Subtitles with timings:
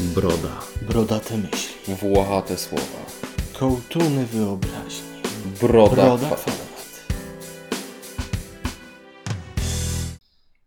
[0.00, 0.60] Broda.
[0.82, 1.94] Brodate myśli.
[1.94, 3.06] Włochate słowa.
[3.58, 5.08] Kołtuny wyobraźni.
[5.60, 5.94] Broda.
[5.96, 6.68] Broda kwa- kwadraт.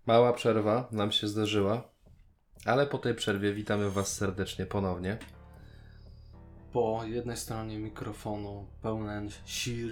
[0.05, 1.89] Mała przerwa nam się zdarzyła,
[2.65, 5.17] ale po tej przerwie witamy Was serdecznie ponownie.
[6.73, 9.87] Po jednej stronie mikrofonu pełen sił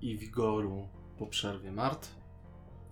[0.00, 0.88] i wigoru
[1.18, 2.08] po przerwie Mart.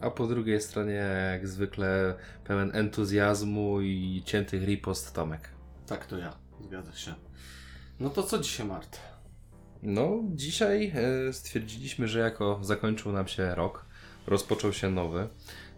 [0.00, 0.92] A po drugiej stronie,
[1.32, 2.14] jak zwykle,
[2.44, 5.48] pełen entuzjazmu i ciętych ripost Tomek.
[5.90, 7.14] Tak to ja, zgadza się.
[8.00, 8.98] No to co dzisiaj Mart?
[9.82, 10.92] No, dzisiaj
[11.28, 13.84] e, stwierdziliśmy, że jako zakończył nam się rok,
[14.26, 15.28] rozpoczął się nowy,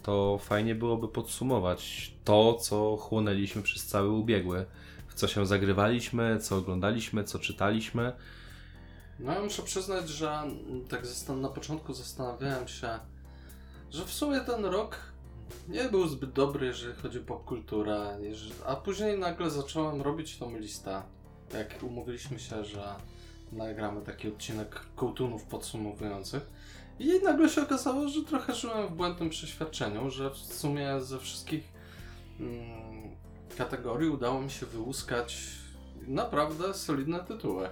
[0.02, 4.66] to fajnie byłoby podsumować to, co chłonęliśmy przez cały ubiegły.
[5.08, 8.12] W co się zagrywaliśmy, co oglądaliśmy, co czytaliśmy.
[9.18, 10.42] No ja muszę przyznać, że
[10.88, 11.02] tak
[11.40, 12.88] na początku zastanawiałem się,
[13.90, 15.11] że w sumie ten rok
[15.68, 18.18] nie był zbyt dobry, jeżeli chodzi o popkulturę,
[18.66, 21.02] a później nagle zacząłem robić tą listę,
[21.54, 22.94] jak umówiliśmy się, że
[23.52, 26.42] nagramy taki odcinek kołtunów podsumowujących
[26.98, 31.64] i nagle się okazało, że trochę żyłem w błędnym przeświadczeniu, że w sumie ze wszystkich
[32.40, 33.10] mm,
[33.58, 35.38] kategorii udało mi się wyłuskać
[36.06, 37.68] naprawdę solidne tytuły.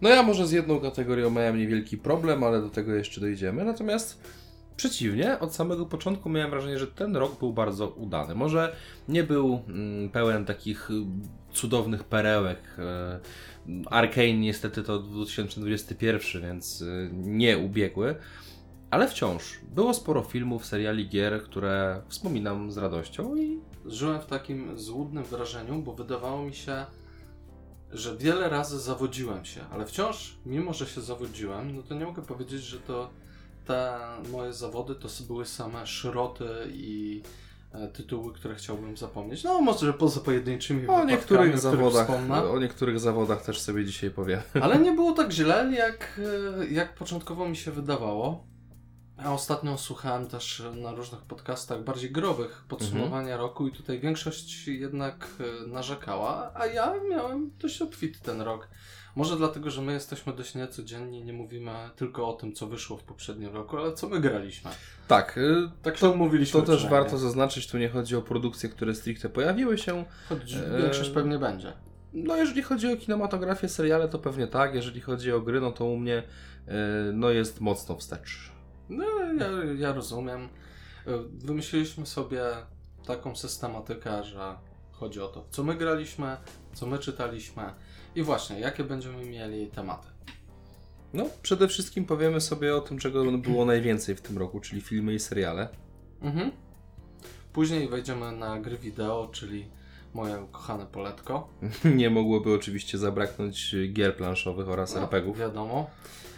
[0.00, 3.64] No ja może z jedną kategorią miałem niewielki problem, ale do tego jeszcze dojdziemy.
[3.64, 4.20] Natomiast
[4.76, 8.34] przeciwnie, od samego początku miałem wrażenie, że ten rok był bardzo udany.
[8.34, 8.76] Może
[9.08, 12.58] nie był mm, pełen takich mm, cudownych perełek.
[12.78, 13.20] E,
[13.86, 18.14] Arkane niestety to 2021, więc e, nie ubiegły.
[18.90, 24.78] Ale wciąż było sporo filmów, seriali, gier, które wspominam z radością i Żyłem w takim
[24.78, 26.86] złudnym wrażeniu, bo wydawało mi się,
[27.90, 32.22] że wiele razy zawodziłem się, ale wciąż, mimo że się zawodziłem, no to nie mogę
[32.22, 33.10] powiedzieć, że to
[33.66, 33.98] te
[34.32, 37.22] moje zawody to były same szroty i
[37.72, 39.44] e, tytuły, które chciałbym zapomnieć.
[39.44, 42.44] No może poza pojedynczymi o niektórych zawodach, wspomnę.
[42.44, 44.40] o niektórych zawodach też sobie dzisiaj powiem.
[44.62, 46.20] Ale nie było tak źle, jak,
[46.60, 48.46] e, jak początkowo mi się wydawało.
[49.24, 55.28] A ostatnio słuchałem też na różnych podcastach bardziej growych podsumowania roku i tutaj większość jednak
[55.40, 58.68] e, narzekała, a ja miałem dość obfity ten rok.
[59.16, 63.02] Może dlatego, że my jesteśmy dość niecodzienni, nie mówimy tylko o tym, co wyszło w
[63.02, 64.70] poprzednim roku, ale co my graliśmy.
[65.08, 66.60] Tak, y, Tak to mówiliśmy.
[66.60, 70.04] To też warto zaznaczyć, tu nie chodzi o produkcje, które stricte pojawiły się.
[70.28, 71.72] Choć Eee, większość pewnie będzie.
[72.12, 74.74] No jeżeli chodzi o kinematografię, seriale, to pewnie tak.
[74.74, 76.18] Jeżeli chodzi o gry, no to u mnie
[76.68, 76.72] y,
[77.12, 78.52] no jest mocno wstecz.
[78.88, 79.04] No,
[79.38, 80.40] ja, ja rozumiem.
[81.06, 82.42] E, Wymyśliliśmy sobie
[83.06, 84.54] taką systematykę, że
[84.92, 86.36] chodzi o to, co my graliśmy,
[86.74, 87.62] co my czytaliśmy
[88.16, 90.08] i właśnie, jakie będziemy mieli tematy.
[91.12, 95.14] No, przede wszystkim powiemy sobie o tym, czego było najwięcej w tym roku, czyli filmy
[95.14, 95.68] i seriale.
[96.22, 96.50] Mhm.
[97.52, 99.68] Później wejdziemy na gry wideo, czyli
[100.14, 101.48] moje ukochane poletko.
[102.00, 105.38] nie mogłoby oczywiście zabraknąć gier planszowych oraz No, RPGów.
[105.38, 105.90] Wiadomo.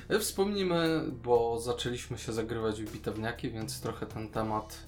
[0.08, 4.78] E, Wspomnimy, bo zaczęliśmy się zagrywać w bitewniaki, więc trochę ten temat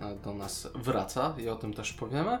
[0.00, 2.38] e, do nas wraca i o tym też powiemy.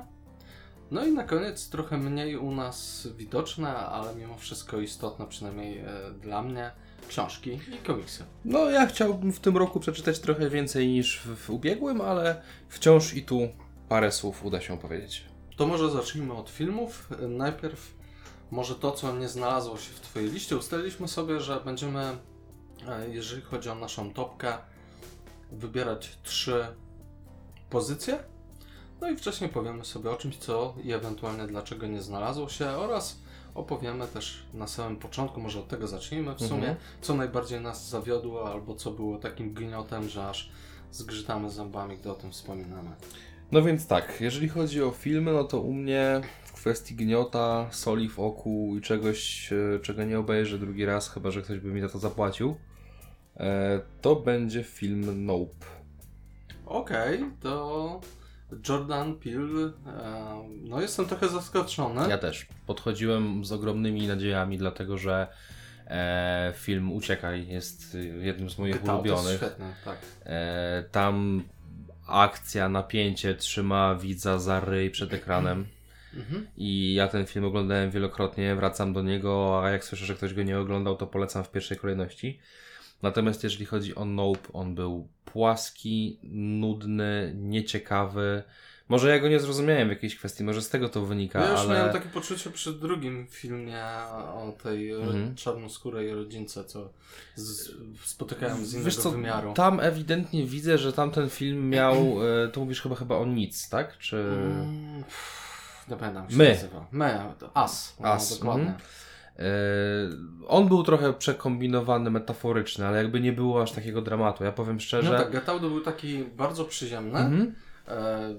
[0.90, 5.86] No i na koniec trochę mniej u nas widoczne, ale mimo wszystko istotne, przynajmniej e,
[6.22, 6.70] dla mnie,
[7.08, 8.24] książki i komiksy.
[8.44, 13.14] No, ja chciałbym w tym roku przeczytać trochę więcej niż w, w ubiegłym, ale wciąż
[13.14, 13.48] i tu
[13.88, 15.24] parę słów uda się powiedzieć.
[15.56, 17.08] To może zacznijmy od filmów.
[17.28, 17.94] Najpierw
[18.50, 20.56] może to, co nie znalazło się w Twojej liście.
[20.56, 22.00] Ustaliliśmy sobie, że będziemy,
[22.88, 24.58] e, jeżeli chodzi o naszą topkę,
[25.52, 26.66] wybierać trzy
[27.70, 28.18] pozycje.
[29.04, 33.18] No i wcześniej powiemy sobie o czymś, co i ewentualnie dlaczego nie znalazło się oraz
[33.54, 36.76] opowiemy też na samym początku, może od tego zacznijmy w sumie, Mhm.
[37.00, 40.50] co najbardziej nas zawiodło albo co było takim gniotem, że aż
[40.92, 42.90] zgrzytamy zębami, gdy o tym wspominamy.
[43.52, 48.08] No więc tak, jeżeli chodzi o filmy, no to u mnie w kwestii gniota, soli
[48.08, 51.80] w oku i czegoś, e, czego nie obejrzę drugi raz, chyba że ktoś by mi
[51.80, 52.56] za to zapłacił,
[53.36, 55.66] e, to będzie film Nope.
[56.66, 58.00] Okej, to
[58.68, 59.72] Jordan Peele.
[59.86, 62.08] E, no jestem trochę zaskoczony.
[62.08, 65.26] Ja też podchodziłem z ogromnymi nadziejami, dlatego że
[65.86, 69.36] e, film Uciekaj jest jednym z moich ulubionych.
[69.36, 69.98] Świetny, tak.
[70.24, 71.42] E, tam
[72.06, 75.66] akcja, napięcie trzyma widza za ryj przed ekranem.
[76.16, 76.46] Mhm.
[76.56, 80.42] I ja ten film oglądałem wielokrotnie, wracam do niego, a jak słyszę, że ktoś go
[80.42, 82.38] nie oglądał, to polecam w pierwszej kolejności.
[83.02, 88.42] Natomiast jeżeli chodzi o Nope, on był płaski, nudny, nieciekawy.
[88.88, 91.60] Może ja go nie zrozumiałem w jakiejś kwestii, może z tego to wynika, Ja już
[91.60, 91.74] ale...
[91.74, 93.82] miałem takie poczucie przy drugim filmie
[94.34, 95.34] o tej Mhm.
[95.34, 96.90] czarnoskórej rodzince, co
[97.34, 97.70] z,
[98.04, 99.52] spotykałem z innego Wiesz co, wymiaru.
[99.54, 101.96] tam ewidentnie widzę, że tamten film miał,
[102.44, 103.98] e, to mówisz chyba chyba o nic, tak?
[103.98, 104.16] Czy...
[104.16, 105.04] Mm,
[105.88, 106.48] nie pamiętam My.
[106.48, 106.86] nazywa.
[106.92, 107.20] My,
[107.54, 107.96] As.
[108.00, 108.62] No, As, dokładnie.
[108.62, 108.80] mhm.
[109.38, 109.44] E,
[110.48, 114.44] on był trochę przekombinowany, metaforyczny, ale jakby nie było aż takiego dramatu.
[114.44, 115.10] Ja powiem szczerze.
[115.10, 117.54] No tak, Out był taki bardzo przyziemny, Mhm.
[117.88, 118.34] e,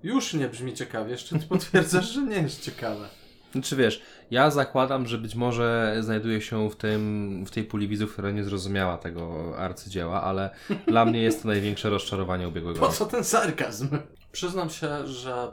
[0.05, 3.09] już nie brzmi ciekawie, jeszcze ty potwierdzasz, że nie jest ciekawe.
[3.53, 8.12] Znaczy wiesz, ja zakładam, że być może znajduje się w, tym, w tej puli widzów,
[8.12, 10.51] która nie zrozumiała tego arcydzieła, ale
[10.87, 12.99] dla mnie jest to największe rozczarowanie ubiegłego Po roku.
[12.99, 13.89] co ten sarkazm?
[14.33, 15.53] Przyznam się, że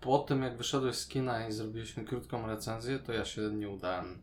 [0.00, 4.22] po tym jak wyszedłeś z kina i zrobiliśmy krótką recenzję, to ja się nie udałem.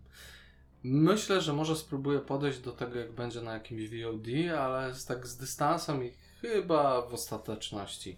[0.83, 4.27] Myślę, że może spróbuję podejść do tego, jak będzie na jakimś VOD,
[4.59, 6.11] ale z, tak z dystansem i
[6.41, 8.17] chyba w ostateczności.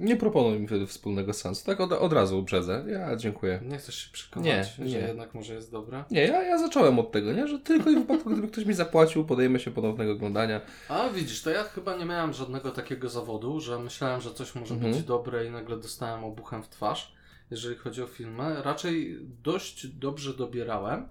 [0.00, 2.84] Nie proponuj mi wtedy wspólnego sensu, tak od, od razu uprzedzę.
[2.88, 3.60] Ja dziękuję.
[3.68, 4.46] Nie chcesz się przekonać,
[4.78, 5.06] Nie, że nie.
[5.06, 6.04] jednak może jest dobre?
[6.10, 7.48] Nie, ja, ja zacząłem od tego, nie?
[7.48, 10.60] że tylko i w wypadku, gdyby ktoś mi zapłacił, podejmę się ponownego oglądania.
[10.88, 14.74] A widzisz, to ja chyba nie miałem żadnego takiego zawodu, że myślałem, że coś może
[14.74, 14.92] Mhm.
[14.92, 17.14] być dobre i nagle dostałem obuchem w twarz,
[17.50, 18.62] jeżeli chodzi o filmy.
[18.62, 21.08] Raczej dość dobrze dobierałem,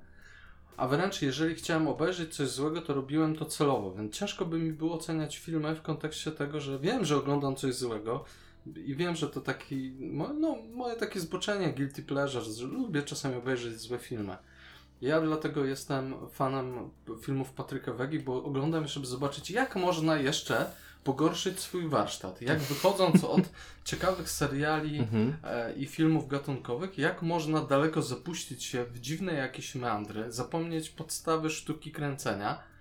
[0.78, 4.72] a wręcz jeżeli chciałem obejrzeć coś złego, to robiłem to celowo, więc ciężko by mi
[4.72, 8.24] było oceniać filmy w kontekście tego, że wiem, że oglądam coś złego
[8.86, 9.94] i wiem, że to taki,
[10.40, 14.38] no, moje takie zboczenie, guilty pleasure, że lubię czasami obejrzeć złe filmy.
[15.02, 16.90] Ja dlatego jestem fanem
[17.22, 20.66] filmów Patryka Wegi, bo oglądam, żeby zobaczyć, jak można jeszcze
[21.04, 22.42] pogorszyć swój warsztat.
[22.42, 23.42] Jak wychodząc od
[23.84, 25.36] ciekawych seriali Mhm.
[25.44, 31.50] e, i filmów gatunkowych, jak można daleko zapuścić się w dziwne jakieś meandry, zapomnieć podstawy
[31.50, 32.73] sztuki kręcenia.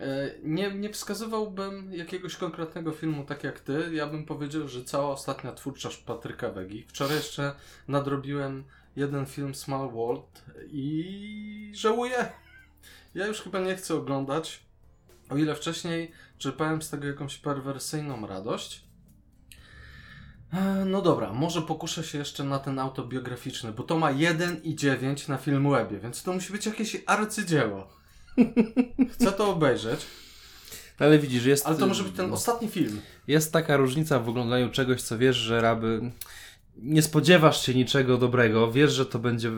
[0.00, 3.90] E, Nie, nie wskazywałbym jakiegoś konkretnego filmu tak jak ty.
[3.92, 6.84] Ja bym powiedział, że cała ostatnia twórczość Patryka Wegi.
[6.88, 7.54] Wczoraj jeszcze
[7.88, 8.64] nadrobiłem
[8.96, 12.32] jeden film Small World i żałuję.
[13.14, 14.62] Ja już chyba nie chcę oglądać.
[15.30, 18.84] O ile wcześniej czerpałem z tego jakąś perwersyjną radość.
[20.52, 25.36] E, No dobra, może pokuszę się jeszcze na ten autobiograficzny, bo to ma 1,9 na
[25.36, 27.99] Filmwebie, więc to musi być jakieś arcydzieło.
[29.12, 30.00] Chcę to obejrzeć,
[30.98, 33.00] Ale widzisz, jest, ale to może być ten ostatni film.
[33.28, 36.12] jest taka różnica w oglądaniu czegoś, co wiesz, że raby
[36.76, 39.50] nie spodziewasz się niczego dobrego, wiesz, że to będzie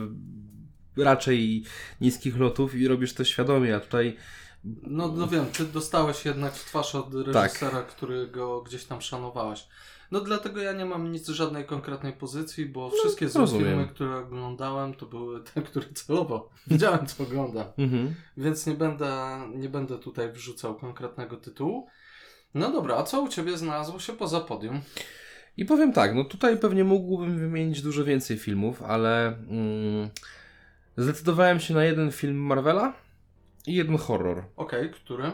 [0.96, 1.64] raczej
[2.00, 4.16] niskich lotów i robisz to świadomie, a tutaj
[4.64, 9.64] No, no wiem, ty dostałeś jednak w twarz od reżysera, którego gdzieś tam szanowałeś.
[10.12, 13.66] No dlatego ja nie mam nic, żadnej konkretnej pozycji, bo wszystkie złe rozumiem.
[13.66, 17.66] filmy, które oglądałem, to były te, które celowo widziałem, co oglądam.
[17.78, 18.14] mhm.
[18.36, 21.88] Więc nie będę, nie będę tutaj wrzucał konkretnego tytułu.
[22.54, 24.80] No dobra, a co u Ciebie znalazło się poza podium?
[25.56, 30.10] I powiem tak, no tutaj pewnie mógłbym wymienić dużo więcej filmów, ale mm,
[30.96, 32.92] zdecydowałem się na jeden film Marvela
[33.66, 34.44] i jeden horror.
[34.56, 35.32] Okej, który?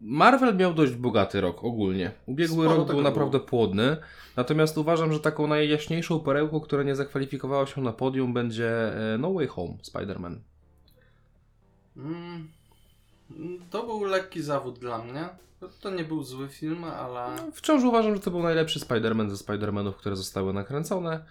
[0.00, 2.10] Marvel miał dość bogaty rok ogólnie.
[2.26, 3.96] Ubiegły Sporo rok był naprawdę płodny,
[4.36, 8.70] natomiast uważam, że taką najjaśniejszą perełką, która nie zakwalifikowała się na podium będzie
[9.14, 10.36] e, No Way Home Spider-Man.
[11.96, 12.48] Mm,
[13.70, 15.28] to był lekki zawód dla mnie.
[15.80, 17.36] To nie był zły film, ale...
[17.52, 21.24] Wciąż uważam, że to był najlepszy Spider-Man ze Spider-Manów, które zostały nakręcone.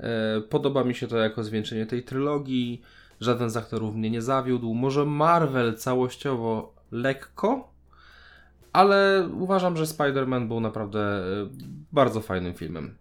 [0.00, 2.82] E, Podoba mi się to jako zwieńczenie tej trylogii.
[3.20, 4.74] Żaden z aktorów mnie nie zawiódł.
[4.74, 7.71] Może Marvel całościowo lekko,
[8.72, 11.22] ale uważam, że Spider-Man był naprawdę e,
[11.92, 12.94] bardzo fajnym filmem.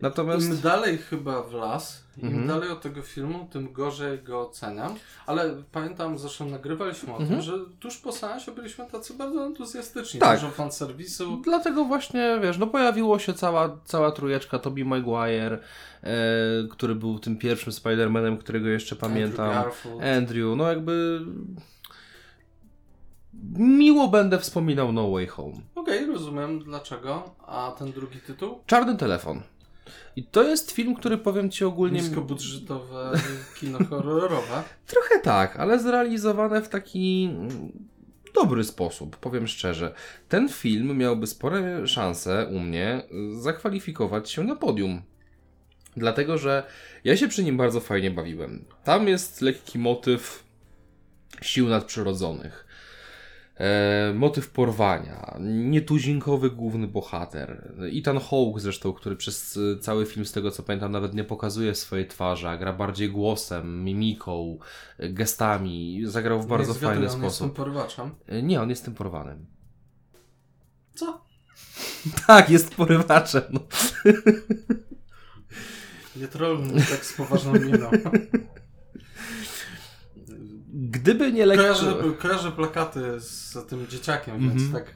[0.00, 0.46] Natomiast...
[0.48, 2.46] Im dalej chyba w las, im Mhm.
[2.48, 4.94] dalej od tego filmu, tym gorzej go oceniam.
[5.26, 7.30] Ale pamiętam, zresztą nagrywaliśmy o Mhm.
[7.30, 10.20] tym, że tuż po seansie byliśmy tacy bardzo entuzjastyczni.
[10.20, 10.40] Tak.
[10.40, 11.36] Dużo fanserwisu.
[11.44, 15.58] Dlatego właśnie, wiesz, no pojawiło się cała, cała trójeczka Tobey Maguire, e,
[16.70, 19.46] który był tym pierwszym Spider-Manem, którego jeszcze pamiętam.
[19.50, 20.02] Andrew Garfield.
[20.18, 21.20] Andrew, no jakby...
[23.58, 25.56] Miło będę wspominał No Way Home.
[25.74, 27.34] Okej, rozumiem dlaczego.
[27.46, 28.58] A ten drugi tytuł?
[28.66, 29.42] Czarny telefon.
[30.16, 32.00] I to jest film, który powiem Ci ogólnie...
[32.00, 33.12] Niskobudżetowe
[33.60, 34.62] kino horrorowe.
[34.86, 37.72] Trochę tak, ale zrealizowane w taki mm,
[38.34, 39.94] dobry sposób, powiem szczerze.
[40.28, 45.02] Ten film miałby spore szanse u mnie y, zakwalifikować się na podium.
[45.96, 46.66] Dlatego, że
[47.04, 48.64] ja się przy nim bardzo fajnie bawiłem.
[48.84, 50.44] Tam jest lekki motyw
[51.42, 52.63] sił nadprzyrodzonych.
[53.60, 57.74] E, motyw porwania, nietuzinkowy główny bohater.
[57.98, 61.74] Ethan Hawke zresztą, który przez y, cały film, z tego co pamiętam, nawet nie pokazuje
[61.74, 64.58] swojej twarzy, a gra bardziej głosem, mimiką,
[65.00, 66.00] y, gestami.
[66.04, 67.56] Zagrał w bardzo Nie zgaduję, fajny on jest tym sposób.
[67.56, 68.10] porywaczem.
[68.32, 69.46] Y, Nie, on jest tym porwanym.
[70.94, 71.24] Co?
[72.26, 73.42] Tak, jest porywaczem.
[73.52, 73.60] No.
[76.16, 77.90] Nie trolluj tak z poważną miną.
[81.04, 81.62] Gdyby nie lekko...
[81.64, 84.72] Kojarzę, kojarzę plakaty z tym dzieciakiem, więc Mhm.
[84.72, 84.94] tak.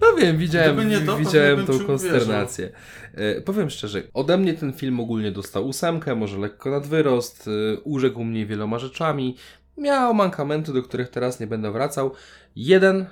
[0.00, 2.70] No wiem, widziałem, nie to, widziałem tą ci konsternację.
[3.14, 8.24] E, powiem szczerze, ode mnie ten film ogólnie dostał ósemkę, może lekko nadwyrost, e, urzekł
[8.24, 9.36] mnie wieloma rzeczami,
[9.78, 12.12] miał mankamenty, do których teraz nie będę wracał.
[12.56, 13.06] Jeden,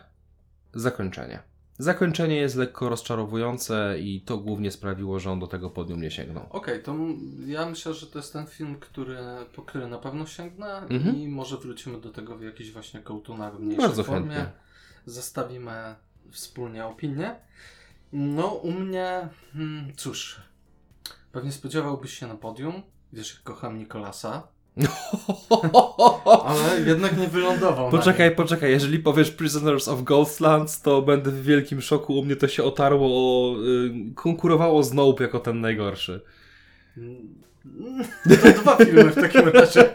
[0.74, 1.51] zakończenie.
[1.82, 6.46] Zakończenie jest lekko rozczarowujące i to głównie sprawiło, że on do tego podium nie sięgnął.
[6.50, 9.16] Okej, to m- ja myślę, że to jest ten film, który,
[9.54, 11.16] po który na pewno sięgnę Mhm.
[11.16, 14.34] i może wrócimy do tego w jakichś właśnie kołtunach w mniejszej Bardzo formie.
[14.34, 14.52] chętnie.
[15.06, 15.94] Zestawimy
[16.30, 17.36] wspólnie opinię.
[18.12, 20.40] No, u mnie, hmm, cóż,
[21.32, 24.48] pewnie spodziewałbyś się na podium, wiesz, jak kocham Nikolasa,
[26.44, 27.90] ale jednak nie wylądował.
[27.90, 32.18] Poczekaj, poczekaj, jeżeli powiesz Prisoners of Ghostlands, to będę w wielkim szoku.
[32.18, 33.56] U mnie to się otarło o.
[33.62, 36.20] Y, konkurowało z Nope jako ten najgorszy.
[36.96, 37.42] nim.
[38.24, 39.94] To dwa filmy w takim razie.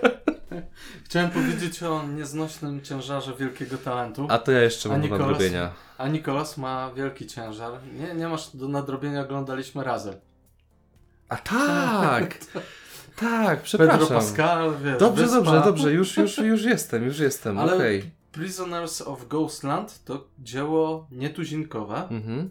[1.06, 4.28] Chciałem powiedzieć o nieznośnym ciężarze wielkiego talentu.
[4.30, 5.28] A to ja jeszcze mam do Nicolas?
[5.28, 5.72] nadrobienia.
[5.98, 7.74] A Nikolas ma wielki ciężar.
[8.00, 10.14] Nie, nie masz do nadrobienia, oglądaliśmy razem.
[11.30, 12.38] A tak!
[13.20, 14.08] tak, Pedro przepraszam.
[14.08, 15.38] Pascal, wiesz, Dobrze, Wyspa.
[15.38, 18.12] dobrze, dobrze, już, już, już jestem, już jestem, Ale okej.
[18.32, 22.08] Prisoners of Ghostland to dzieło nietuzinkowe.
[22.10, 22.50] Mhm.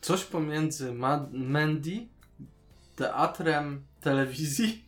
[0.00, 2.06] Coś pomiędzy Ma- Mandy,
[2.96, 4.84] teatrem telewizji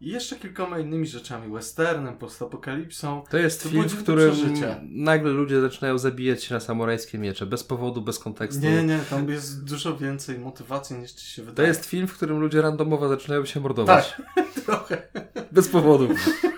[0.00, 1.52] i jeszcze kilkoma innymi rzeczami.
[1.52, 3.24] Westernem, postapokalipsą.
[3.30, 4.34] To jest To film, w którym
[4.82, 8.62] nagle ludzie zaczynają zabijać się na samurajskie miecze, bez powodu, bez kontekstu.
[8.62, 11.68] Nie, nie, tam jest dużo więcej motywacji niż ci się To wydaje.
[11.68, 14.14] jest film, w którym ludzie randomowo zaczynają się mordować.
[14.34, 15.02] Tak, trochę.
[15.52, 16.08] Bez powodu.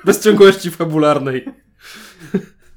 [0.04, 1.44] bez ciągłości fabularnej.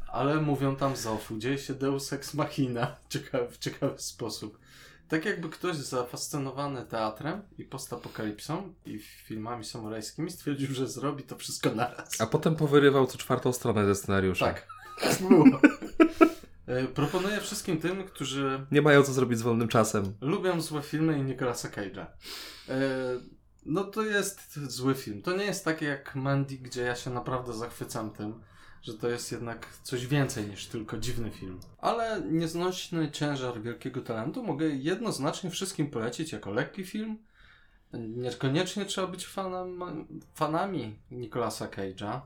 [0.08, 4.58] Ale mówią tam Zofu, dzieje się Deus Ex Machina ciekawy, w ciekawy sposób.
[5.08, 11.72] Tak jakby ktoś zafascynowany teatrem i postapokalipsą i filmami samurajskimi stwierdził, że zrobi to wszystko
[11.76, 12.22] naraz.
[12.22, 14.46] A potem powyrywał co czwartą stronę ze scenariusza.
[14.46, 14.68] Tak,
[15.22, 15.46] było.
[16.68, 20.14] E, Proponuję wszystkim tym, którzy Nie mają co zrobić z wolnym czasem.
[20.22, 22.06] lubią złe filmy i Nicolasa Cage'a.
[22.70, 22.76] E,
[23.66, 25.22] No to jest zły film.
[25.22, 28.42] To nie jest takie jak Mandy, gdzie ja się naprawdę zachwycam tym,
[28.86, 31.60] że to jest jednak coś więcej niż tylko dziwny film.
[31.78, 37.18] Ale nieznośny ciężar wielkiego talentu mogę jednoznacznie wszystkim polecić jako lekki film.
[37.94, 39.84] Niekoniecznie trzeba być fanem,
[40.34, 42.22] fanami Nicolasa Cage'a,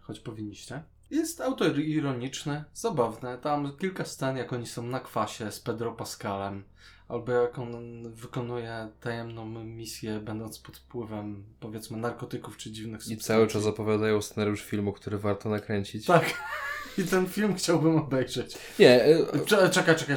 [0.00, 0.82] choć powinniście.
[1.10, 3.38] Jest autoironiczny, zabawny.
[3.38, 6.64] Tam kilka scen, jak oni są na kwasie z Pedro Pascalem,
[7.08, 13.26] albo jak on wykonuje tajemną misję, będąc pod wpływem, powiedzmy, narkotyków czy dziwnych I substancji.
[13.26, 16.06] cały czas opowiadają scenariusz filmu, który warto nakręcić.
[16.06, 16.24] Tak.
[16.98, 18.58] I ten film chciałbym obejrzeć.
[18.78, 20.16] Nie, y, Czekaj, czekaj, czekaj.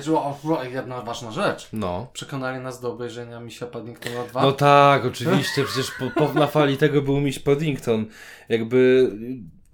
[0.72, 1.70] Jedna ważna rzecz.
[1.74, 2.08] no.
[2.14, 4.42] Przekonali nas do obejrzenia Misia Paddingtona 2.
[4.42, 8.06] No tak, oczywiście, przecież po, po, na fali tego był miś Paddington.
[8.50, 9.12] Jakby,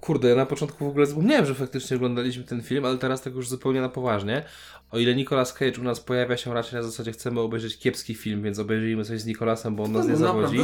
[0.05, 3.35] kurde, ja na początku w ogóle zapomniałem, że faktycznie oglądaliśmy ten film, ale teraz tak
[3.35, 4.43] już zupełnie na poważnie.
[4.91, 8.43] O ile Nicolas Cage u nas pojawia się raczej na zasadzie chcemy obejrzeć kiepski film,
[8.43, 10.57] więc obejrzyjmy coś z Nicolasem, bo on nas nie zawodzi.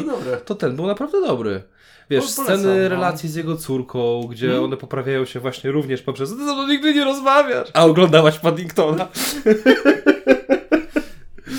[0.45, 1.63] To ten był naprawdę dobry.
[2.09, 2.89] Wiesz, Po- polecam, sceny no.
[2.89, 4.63] relacji z jego córką, gdzie Mhm.
[4.63, 7.69] one poprawiają się właśnie również poprzez ty ze mną nigdy nie rozmawiasz.
[7.73, 9.07] A oglądałaś Paddingtona.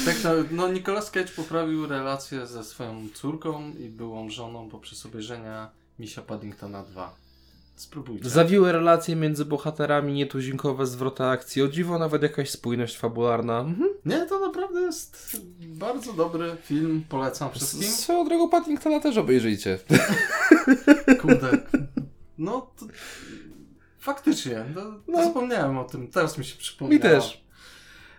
[0.04, 5.70] Tak, no, no Nicolas Cage poprawił relację ze swoją córką i byłą żoną poprzez obejrzenia
[5.98, 7.14] Misia Paddingtona 2.
[7.80, 8.28] Spróbujcie.
[8.30, 13.60] Zawiłe relacje między bohaterami, nietuzinkowe zwroty akcji, o dziwo nawet jakaś spójność fabularna.
[13.60, 13.90] Mhm.
[14.04, 17.82] Nie, to naprawdę jest bardzo dobry film, polecam wszystkim.
[17.82, 19.78] S- Swoją drogą Paddingtona też obejrzyjcie.
[21.22, 21.50] Kurde.
[22.38, 22.86] No, to...
[23.98, 25.24] faktycznie, no, No.
[25.24, 26.94] zapomniałem o tym, teraz mi się przypomniało.
[26.94, 27.44] Mi też.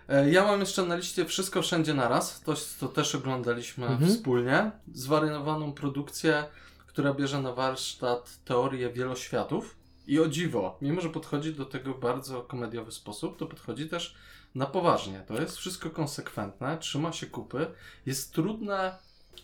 [0.08, 4.10] E, Ja mam jeszcze na liście Wszystko Wszędzie Naraz, to, to też oglądaliśmy Mhm.
[4.10, 4.70] wspólnie.
[4.94, 6.44] Zwariowaną produkcję,
[6.92, 9.76] która bierze na warsztat teorię wieloświatów.
[10.06, 14.14] I o dziwo, mimo że podchodzi do tego w bardzo komediowy sposób, to podchodzi też
[14.54, 15.24] na poważnie.
[15.28, 17.66] To jest wszystko konsekwentne, trzyma się kupy,
[18.06, 18.98] jest trudne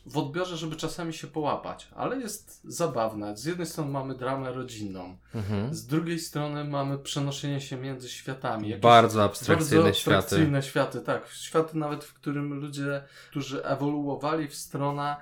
[0.07, 3.37] w odbiorze, żeby czasami się połapać, ale jest zabawne.
[3.37, 5.75] Z jednej strony mamy dramę rodzinną, Mhm.
[5.75, 8.76] z drugiej strony mamy przenoszenie się między światami.
[8.76, 10.17] Bardzo abstrakcyjne bardzo światy.
[10.17, 11.28] abstrakcyjne światy, tak.
[11.28, 15.17] Światy nawet, w którym ludzie, którzy ewoluowali w stronę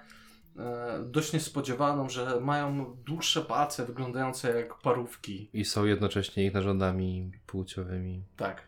[1.05, 5.51] dość niespodziewaną, że mają dłuższe palce wyglądające jak parówki.
[5.53, 8.23] I są jednocześnie ich narządami płciowymi.
[8.37, 8.63] Tak.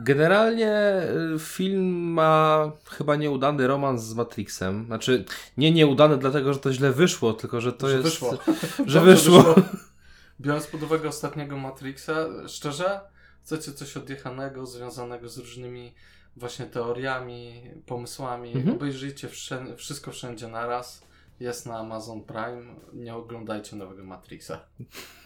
[0.00, 1.02] Generalnie
[1.34, 4.86] y, film ma chyba nieudany romans z Matrixem.
[4.86, 5.24] Znaczy,
[5.56, 8.04] nie nieudany dlatego, że to źle wyszło, tylko że to że jest...
[8.04, 8.30] wyszło.
[8.86, 9.54] Że Dobrze wyszło.
[10.40, 12.12] Biorąc pod uwagę ostatniego Matrixa,
[12.48, 13.00] szczerze,
[13.42, 15.94] chcecie coś odjechanego, związanego z różnymi
[16.38, 18.76] właśnie teoriami, pomysłami, Mhm.
[18.76, 21.02] obejrzyjcie wszędzie, wszystko wszędzie naraz.
[21.40, 22.74] Jest na Amazon Prime.
[22.92, 24.60] Nie oglądajcie nowego Matrixa.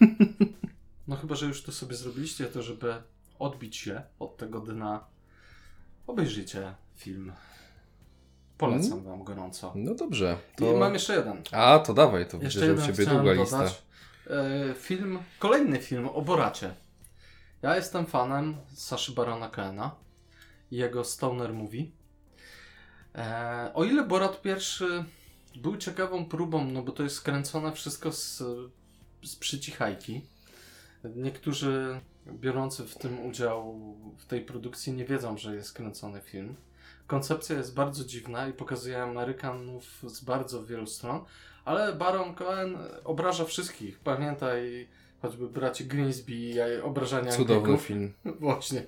[1.08, 2.94] No chyba, że już to sobie zrobiliście, to żeby
[3.38, 5.04] odbić się od tego dna,
[6.06, 7.32] obejrzyjcie film.
[8.58, 9.72] Polecam wam gorąco.
[9.76, 10.38] No dobrze.
[10.60, 11.42] I mam jeszcze jeden.
[11.52, 13.64] A, to dawaj, to Jeszcze widzę, że u Ciebie długa lista.
[13.64, 16.74] E, film, kolejny film o Boracie.
[17.62, 19.90] Ja jestem fanem Saszy Barona i
[20.72, 21.86] jego Stoner Movie.
[23.14, 25.04] E, o ile Borat pierwszy
[25.56, 28.42] był ciekawą próbą, no bo to jest skręcone wszystko z,
[29.24, 30.22] z przycichajki.
[31.16, 33.80] Niektórzy biorący w tym udział
[34.18, 36.54] w tej produkcji nie wiedzą, że jest kręcony film.
[37.06, 41.24] Koncepcja jest bardzo dziwna i pokazuje Amerykanów z bardzo wielu stron,
[41.64, 44.00] ale Baron Cohen obraża wszystkich.
[44.00, 44.88] Pamiętaj
[45.22, 47.86] choćby braci Greensby i obrażania Cudowny Anglików.
[47.86, 48.12] film.
[48.40, 48.86] Właśnie.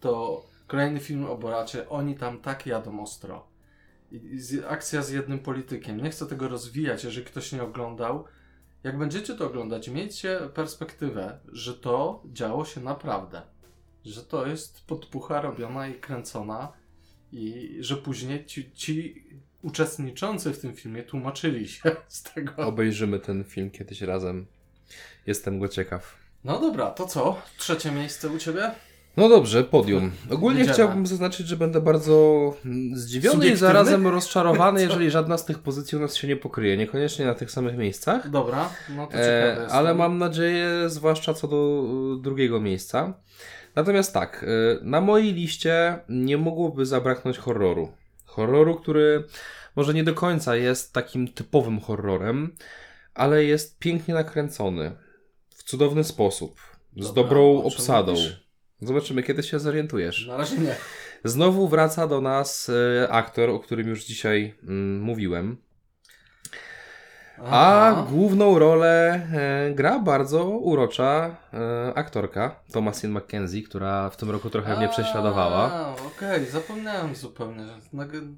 [0.00, 0.42] To
[0.72, 1.88] kolejny film o Boracie.
[1.88, 3.46] Oni tam tak jadą ostro.
[4.12, 6.02] I, i z, akcja z jednym politykiem.
[6.02, 8.24] Nie chcę tego rozwijać, jeżeli ktoś nie oglądał.
[8.82, 13.42] Jak będziecie to oglądać, miejcie perspektywę, że to działo się naprawdę.
[14.04, 16.72] Że to jest podpucha robiona i kręcona.
[17.32, 19.24] I że później ci, ci
[19.62, 22.56] uczestniczący w tym filmie tłumaczyli się z tego.
[22.56, 24.46] Obejrzymy ten film kiedyś razem.
[25.26, 26.16] Jestem go ciekaw.
[26.44, 27.42] No dobra, to co?
[27.58, 28.70] Trzecie miejsce u ciebie?
[29.16, 30.10] No dobrze, podium.
[30.30, 30.74] Ogólnie Jedziemy.
[30.74, 35.98] chciałbym zaznaczyć, że będę bardzo mm, zdziwiony i zarazem rozczarowany, jeżeli żadna z tych pozycji
[35.98, 36.76] u nas się nie pokryje.
[36.76, 38.30] Niekoniecznie na tych samych miejscach.
[38.30, 41.84] Dobra, no to ciekawe E, ale mam nadzieję, zwłaszcza co do
[42.18, 43.14] e, drugiego miejsca.
[43.74, 47.92] Natomiast tak, e, na mojej liście nie mogłoby zabraknąć horroru.
[48.26, 49.24] Horroru, który
[49.76, 52.56] może nie do końca jest takim typowym horrorem,
[53.14, 54.92] ale jest pięknie nakręcony.
[55.50, 56.60] W cudowny sposób.
[56.96, 58.12] Z Dobra, dobrą obsadą.
[58.12, 58.42] mówisz?
[58.82, 60.26] Zobaczymy, kiedy się zorientujesz.
[60.26, 60.76] Na razie nie.
[61.24, 62.70] Znowu wraca do nas
[63.02, 65.56] e, aktor, o którym już dzisiaj mm, mówiłem.
[67.38, 68.06] A Aha.
[68.10, 74.76] główną rolę e, gra bardzo urocza e, aktorka Thomasin McKenzie, która w tym roku trochę
[74.76, 75.72] mnie prześladowała.
[75.72, 77.64] A, Okej, zapomniałem zupełnie.
[77.94, 78.34] Nag-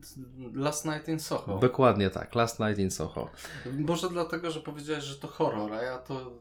[0.54, 1.58] Last Night in Soho.
[1.58, 3.30] Dokładnie tak, Last Night in Soho.
[3.78, 6.32] Może dlatego, że powiedziałeś, że to horror, a ja to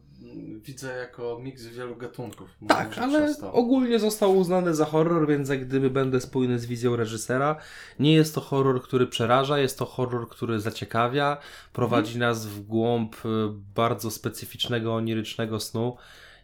[0.62, 2.50] widzę jako miks wielu gatunków.
[2.68, 7.56] Tak, ale ogólnie został uznany za horror, więc jak gdyby będę spójny z wizją reżysera.
[8.00, 11.38] Nie jest to horror, który przeraża, jest to horror, który zaciekawia,
[11.74, 13.30] prowadzi nas w głąb e,
[13.76, 15.98] bardzo specyficznego, onirycznego snu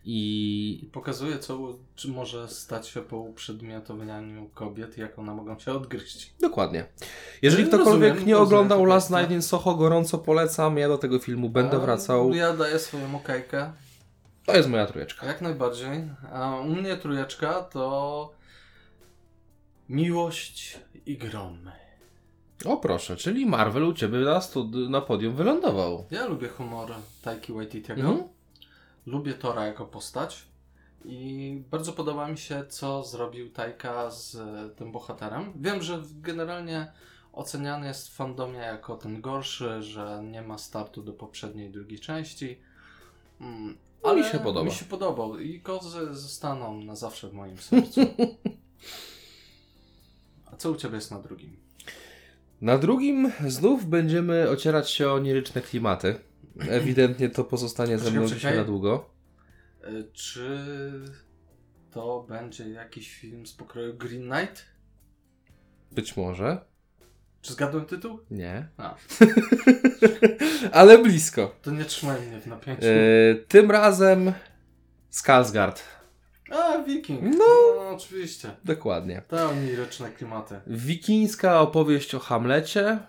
[0.06, 6.34] i pokazuje, co może stać się po uprzedmiotowaniu kobiet, jak one mogą się odgryźć.
[6.42, 6.86] Dokładnie.
[7.42, 9.10] Jeżeli Rozumiem, ktokolwiek nie rozumiem oglądał to Last.
[9.10, 10.78] Night in Soho, gorąco polecam.
[10.78, 12.34] Ja do tego filmu będę A, wracał.
[12.34, 13.74] Ja daję swoją okejkę.
[14.46, 15.26] To jest moja trójeczka.
[15.28, 16.10] Jak najbardziej.
[16.34, 18.32] A u mnie trójeczka to
[19.90, 21.72] miłość i gromy.
[22.66, 26.06] O proszę, czyli Marvel u Ciebie na, stud- na podium wylądował.
[26.12, 28.02] Ja lubię humor Taiki Waititiego.
[28.02, 28.24] Mhm.
[29.10, 30.45] Lubię Tora jako postać.
[31.06, 35.54] I bardzo podoba mi się, co zrobił Taika z e, tym bohaterem.
[35.56, 36.91] Wiem, że generalnie
[37.34, 42.60] oceniany jest w fandomie jako ten gorszy, że nie ma startu do poprzedniej, drugiej części.
[43.41, 44.65] Mm, No, mi się podoba.
[44.65, 48.02] Mi się podobał i kozy zostaną na zawsze w moim sercu.
[50.52, 51.58] A co u Ciebie jest na drugim?
[52.62, 56.15] Na drugim znów będziemy ocierać się o nieryczne klimaty.
[56.69, 59.10] Ewidentnie to pozostanie ze mną dzisiaj na długo.
[59.84, 60.60] E, Czy
[61.91, 64.65] to będzie jakiś film z pokroju Green Knight?
[65.91, 66.62] Być może.
[67.41, 68.19] Czy zgadłem tytuł?
[68.32, 68.67] Nie.
[70.72, 71.56] Ale blisko.
[71.62, 72.86] To nie trzymaj mnie w napięciu.
[72.86, 74.34] E, tym razem
[75.12, 75.80] Skarsgård.
[76.52, 77.22] A, Viking.
[77.24, 77.45] No.
[77.76, 78.52] no oczywiście.
[78.65, 79.22] Dokładnie.
[79.28, 80.62] To oniryczne klimaty.
[80.67, 83.00] Wikińska opowieść o Hamlecie.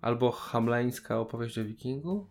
[0.00, 2.26] Albo hamleńska opowieść o Wikingu.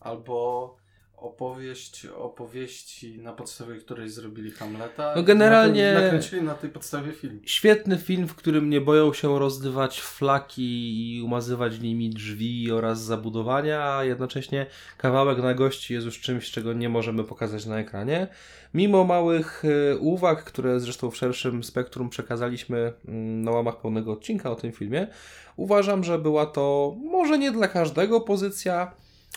[0.00, 0.76] Albo
[1.20, 5.12] opowieść opowieści, na podstawie której zrobili Hamleta.
[5.16, 7.40] No generalnie- Na to, nakręcili na tej podstawie film.
[7.44, 13.96] Świetny film, w którym nie boją się rozdywać flaki i umazywać nimi drzwi oraz zabudowania,
[13.96, 18.26] a jednocześnie kawałek na gości jest już czymś, czego nie możemy pokazać na ekranie.
[18.74, 24.50] Mimo małych e, uwag, które zresztą w szerszym spektrum przekazaliśmy mm, na łamach pełnego odcinka
[24.50, 25.06] o tym filmie,
[25.56, 28.92] uważam, że była to może nie dla każdego pozycja,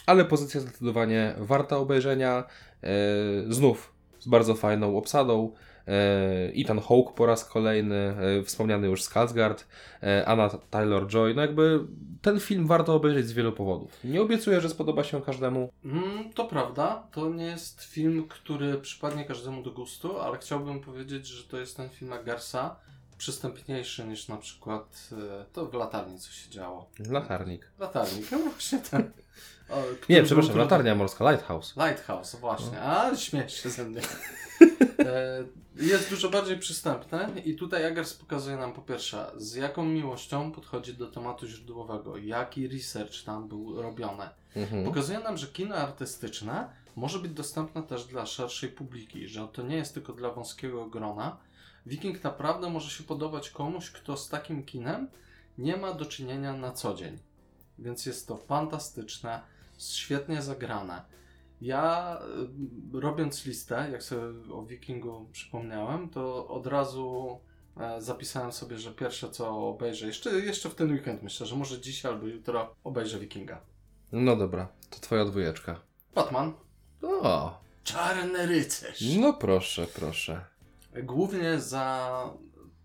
[0.05, 2.43] ale pozycja zdecydowanie warta obejrzenia.
[2.83, 2.87] E,
[3.53, 5.51] znów z bardzo fajną obsadą.
[5.87, 9.63] E, Ethan Hawke po raz kolejny, e, wspomniany już Skarsgård,
[10.25, 11.35] Anna Taylor-Joy.
[11.35, 11.79] No jakby
[12.21, 13.99] ten film warto obejrzeć z wielu powodów.
[14.03, 15.69] Nie obiecuję, że spodoba się każdemu.
[15.85, 21.27] Mm, to prawda, to nie jest film, który przypadnie każdemu do gustu, ale chciałbym powiedzieć,
[21.27, 22.75] że to jest ten film Garsa
[23.17, 25.09] przystępniejszy niż na przykład
[25.53, 26.89] to w latarni, co się działo.
[27.09, 27.71] Latarnik.
[27.79, 29.11] Latarnik, no właśnie ten.
[30.09, 30.63] Nie, był przepraszam, trudny.
[30.63, 31.73] latarnia morska, Lighthouse.
[31.77, 32.81] Lighthouse, właśnie.
[32.81, 34.01] A, śmiesz się ze mnie.
[34.99, 35.43] E,
[35.85, 40.93] Jest dużo bardziej przystępne i tutaj Eggers pokazuje nam po pierwsze, z jaką miłością podchodzi
[40.93, 44.29] do tematu źródłowego, jaki research tam był robiony.
[44.55, 44.85] Mhm.
[44.85, 49.75] Pokazuje nam, że kino artystyczne może być dostępne też dla szerszej publiki, że to nie
[49.75, 51.37] jest tylko dla wąskiego grona.
[51.85, 55.07] Wiking naprawdę może się podobać komuś, kto z takim kinem
[55.57, 57.19] nie ma do czynienia na co dzień.
[57.79, 59.41] Więc jest to fantastyczne,
[59.81, 61.01] świetnie zagrane.
[61.61, 62.17] Ja
[62.93, 67.39] y, robiąc listę, jak sobie o Wikingu przypomniałem, to od razu
[67.77, 71.81] e, zapisałem sobie, że pierwsze co obejrzę, jeszcze, jeszcze w ten weekend myślę, że może
[71.81, 73.61] dzisiaj albo jutro obejrzę Wikinga.
[74.11, 75.79] No dobra, to twoja dwójeczka.
[76.15, 76.53] Batman.
[77.03, 79.01] O, Czarny rycerz.
[79.19, 80.45] no proszę, proszę.
[81.03, 82.23] Głównie za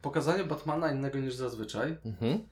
[0.03, 1.97] pokazanie Batmana innego niż zazwyczaj.
[2.05, 2.49] Mhm.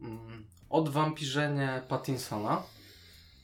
[0.00, 2.62] Mm, Odwampirzenie Pattinsona,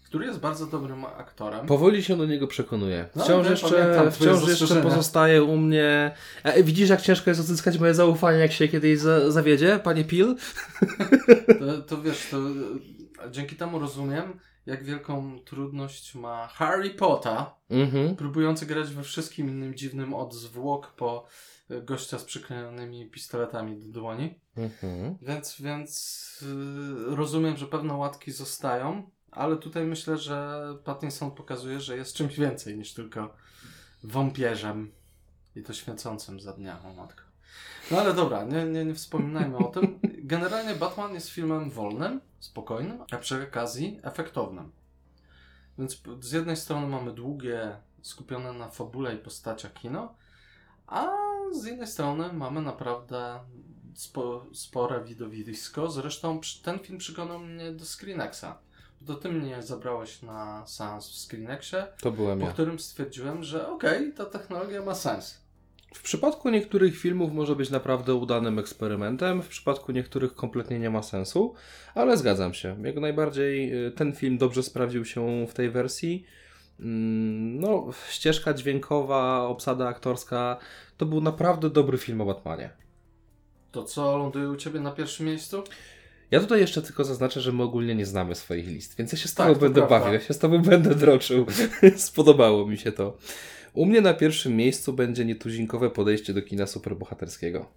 [0.08, 1.66] który jest bardzo dobrym aktorem.
[1.66, 3.08] Powoli się do niego przekonuję.
[3.16, 6.14] No, Wciąż wiem, jeszcze, pamiętam wciąż jeszcze pozostaje u mnie.
[6.44, 10.36] E, widzisz, jak ciężko jest odzyskać moje zaufanie, jak się kiedyś za, zawiedzie, panie Pil?
[11.58, 12.36] To, to wiesz, to
[13.26, 17.36] e, dzięki temu rozumiem, jak wielką trudność ma Harry Potter,
[17.70, 18.16] Mhm.
[18.16, 21.26] próbujący grać we wszystkim innym dziwnym od zwłok po
[21.70, 24.40] e, gościa z przyklejonymi pistoletami do dłoni.
[24.56, 25.18] Mhm.
[25.22, 26.44] Więc, więc
[27.08, 32.38] yy, rozumiem, że pewne łatki zostają, ale tutaj myślę, że Pattinson pokazuje, że jest czymś
[32.38, 33.34] więcej niż tylko
[34.04, 34.92] wampierzem
[35.56, 37.22] i to świecącym za dnia, o matko.
[37.90, 39.98] No ale dobra, nie, nie, nie wspominajmy o tym.
[40.18, 44.70] Generalnie Batman jest filmem wolnym, spokojnym, a przy okazji efektownym.
[45.78, 50.14] Więc z jednej strony mamy długie, skupione na fabule i postaciach kino,
[50.86, 51.08] a
[51.52, 53.40] z innej strony mamy naprawdę
[53.94, 55.90] spo, spore widowisko.
[55.90, 58.67] Zresztą ten film przekonał mnie do Screenexa.
[59.06, 62.52] To ty mnie zabrałeś na seans w Screenexie, To byłem po ja.
[62.52, 65.40] którym stwierdziłem, że okej, ta technologia ma sens.
[65.94, 71.02] W przypadku niektórych filmów może być naprawdę udanym eksperymentem, w przypadku niektórych kompletnie nie ma
[71.02, 71.54] sensu,
[71.94, 72.76] ale zgadzam się.
[72.82, 76.24] Jak najbardziej y, ten film dobrze sprawdził się w tej wersji.
[76.80, 80.56] Mm, No, ścieżka dźwiękowa, obsada aktorska
[80.96, 82.70] to był naprawdę dobry film o Batmanie.
[83.72, 85.62] To co ląduje u ciebie na pierwszym miejscu?
[86.30, 89.28] Ja tutaj jeszcze tylko zaznaczę, że my ogólnie nie znamy swoich list, więc ja się
[89.28, 89.98] z tobą Tak, będę prawda.
[89.98, 91.46] bawił, ja się z tobą będę droczył.
[91.96, 93.16] Spodobało mi się to.
[93.74, 97.70] U mnie na pierwszym miejscu będzie nietuzinkowe podejście do kina superbohaterskiego.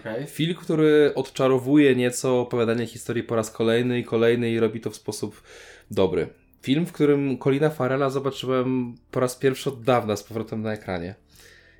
[0.00, 0.26] Okej.
[0.26, 4.96] Film, który odczarowuje nieco opowiadanie historii po raz kolejny i kolejny i robi to w
[4.96, 5.42] sposób
[5.90, 6.28] dobry.
[6.62, 11.14] Film, w którym Colina Farrella zobaczyłem po raz pierwszy od dawna z powrotem na ekranie.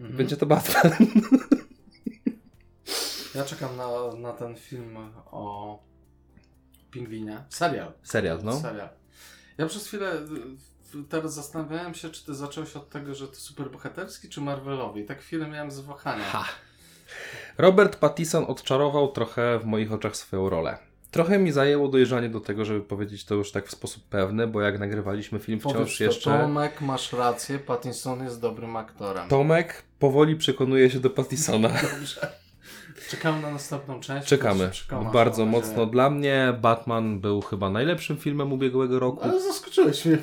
[0.00, 0.16] Mhm.
[0.16, 0.92] Będzie to Batman.
[3.34, 3.88] Ja czekam na,
[4.18, 4.96] na ten film
[5.30, 5.78] o
[6.92, 7.44] pingwinie.
[7.48, 7.92] Serial.
[8.02, 8.60] Serial, no.
[8.60, 8.88] Serial.
[9.58, 10.18] Ja przez chwilę y,
[10.92, 15.00] w- teraz zastanawiałem się, czy ty zacząłeś od tego, że to superbohaterski, czy Marvelowy.
[15.00, 16.24] I tak chwilę miałem zwahania.
[16.24, 16.44] Ha.
[17.58, 20.78] Robert Pattinson odczarował trochę w moich oczach swoją rolę.
[21.10, 24.60] Trochę mi zajęło dojrzanie do tego, żeby powiedzieć to już tak w sposób pewny, bo
[24.60, 26.38] jak nagrywaliśmy film Powiedz wciąż to, jeszcze...
[26.38, 29.28] Tomek, masz rację, Pattinson jest dobrym aktorem.
[29.28, 31.68] Tomek powoli przekonuje się do Pattisona.
[31.68, 32.41] Dobrze.
[33.08, 34.28] Czekamy na następną część.
[34.28, 34.70] Czekamy.
[35.12, 35.86] Bardzo mocno.
[35.86, 39.22] Dla mnie Batman był chyba najlepszym filmem ubiegłego roku.
[39.22, 40.18] Ale zaskoczyłeś mnie.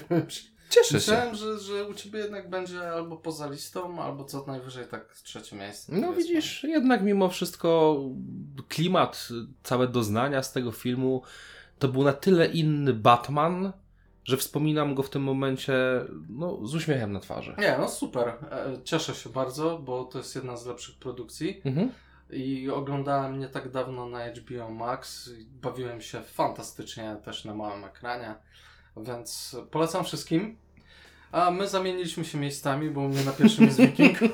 [0.69, 0.95] Cieszę się.
[0.95, 5.55] Myślałem, że, że u ciebie jednak będzie albo poza listą, albo co najwyżej tak trzecie
[5.55, 5.95] miejsce.
[5.95, 6.23] No powiedzmy.
[6.23, 7.99] widzisz, jednak mimo wszystko
[8.67, 9.29] klimat,
[9.63, 11.21] całe doznania z tego filmu
[11.79, 13.71] to był na tyle inny Batman,
[14.23, 15.73] że wspominam go w tym momencie
[16.29, 17.55] no, z uśmiechem na twarzy.
[17.57, 18.27] Nie, no super.
[18.27, 21.61] E, Cieszę się bardzo, bo to jest jedna z lepszych produkcji.
[21.65, 21.91] Mhm.
[22.29, 25.29] I oglądałem nie tak dawno na HBO Max.
[25.61, 28.35] Bawiłem się fantastycznie też na małym ekranie,
[28.97, 30.57] więc polecam wszystkim.
[31.31, 34.21] A my zamieniliśmy się miejscami, bo u mnie na pierwszym jest Viking.
[34.23, 34.27] E,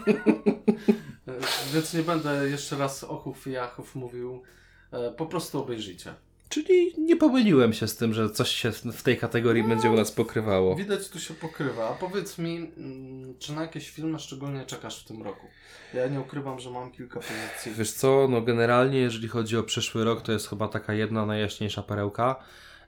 [1.73, 4.43] więc nie będę jeszcze raz ochów i jachów mówił.
[4.91, 6.13] E, Po prostu obejrzyjcie.
[6.49, 9.69] Czyli nie pomyliłem się z tym, że coś się w tej kategorii No.
[9.69, 10.75] będzie u nas pokrywało.
[10.75, 11.89] Widać tu się pokrywa.
[11.89, 15.47] A powiedz mi, mm, czy na jakieś filmy szczególnie czekasz w tym roku?
[15.93, 17.71] Ja nie ukrywam, że mam kilka pozycji.
[17.77, 21.83] Wiesz co, no generalnie jeżeli chodzi o przyszły rok, to jest chyba taka jedna najjaśniejsza
[21.83, 22.35] perełka.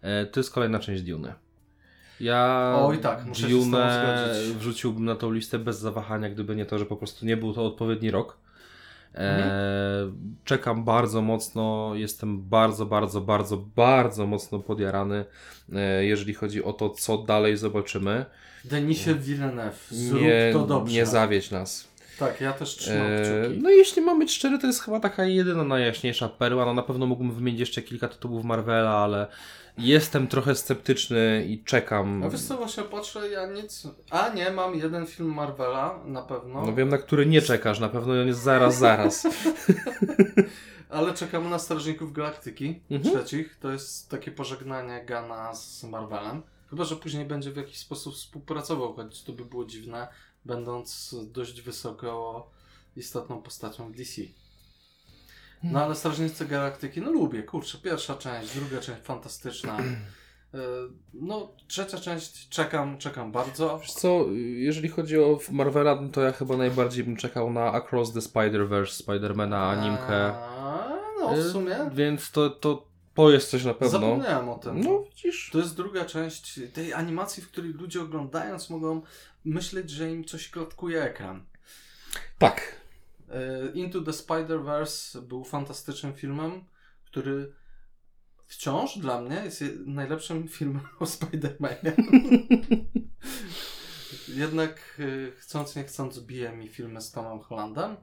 [0.01, 1.33] E, To jest kolejna część Duny.
[2.19, 6.55] Ja Oj, tak, muszę się z tobą Dune wrzuciłbym na tą listę bez zawahania, gdyby
[6.55, 8.37] nie to, że po prostu nie był to odpowiedni rok.
[9.15, 10.37] E, Mhm.
[10.45, 15.25] Czekam bardzo mocno, jestem bardzo, bardzo, bardzo, bardzo mocno podjarany,
[15.73, 18.25] e, jeżeli chodzi o to, co dalej zobaczymy.
[18.65, 20.93] Denisie Villeneuve, zrób Nie, to dobrze.
[20.95, 21.87] nie zawiedź nas.
[22.19, 23.61] Tak, ja też trzymam E, kciuki.
[23.63, 26.65] no i jeśli mam być szczery, to jest chyba taka jedyna najjaśniejsza perła.
[26.65, 29.27] No na pewno mógłbym wymienić jeszcze kilka tytułów Marvela, ale
[29.77, 32.23] jestem trochę sceptyczny i czekam.
[32.23, 33.87] A wiesz co, właśnie patrzę, ja nic...
[34.11, 36.65] A nie, mam jeden film Marvela, na pewno.
[36.65, 39.27] No wiem, na który nie czekasz, na pewno on jest zaraz, zaraz.
[40.89, 43.15] Ale czekamy na Strażników Galaktyki Mhm.
[43.15, 43.57] trzecich.
[43.59, 46.41] To jest takie pożegnanie Gana z Marvelem.
[46.69, 50.07] Chyba, że później będzie w jakiś sposób współpracował, choć to by było dziwne,
[50.47, 52.49] będąc dość wysoko
[52.95, 54.21] istotną postacią w DC.
[55.63, 59.77] No ale Strażnicy Galaktyki, no lubię, kurczę, pierwsza część, druga część fantastyczna.
[60.53, 60.59] E,
[61.13, 63.79] No, trzecia część czekam, czekam bardzo.
[63.79, 68.13] Wiesz co, jeżeli chodzi o Marvela, no to ja chyba najbardziej bym czekał na Across
[68.13, 70.33] the Spider-Verse, Spidermana, animkę.
[70.33, 71.75] A, No, w sumie.
[71.75, 72.86] E, Więc to, to,
[73.17, 73.89] to jest coś na pewno.
[73.99, 74.81] Zapomniałem o tym.
[74.81, 75.49] No widzisz.
[75.53, 79.01] To jest druga część tej animacji, w której ludzie oglądając mogą
[79.45, 81.45] myśleć, że im coś klatkuje ekran.
[82.37, 82.75] Tak.
[83.29, 86.63] E, Into the Spider-Verse był fantastycznym filmem,
[87.05, 87.53] który
[88.47, 91.91] wciąż dla mnie jest je- najlepszym filmem o Spider-Manie.
[94.27, 97.95] Jednak e, chcąc nie chcąc bije mi filmy z Tomem Hollandem.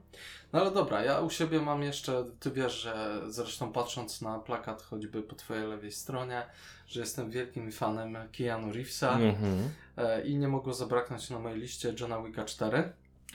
[0.53, 4.81] No ale dobra, ja u siebie mam jeszcze, ty wiesz, że zresztą patrząc na plakat
[4.81, 6.43] choćby po twojej lewej stronie,
[6.87, 9.69] że jestem wielkim fanem Keanu Reevesa Mhm.
[9.97, 12.83] e, i nie mogło zabraknąć na mojej liście Johna Wicka 4.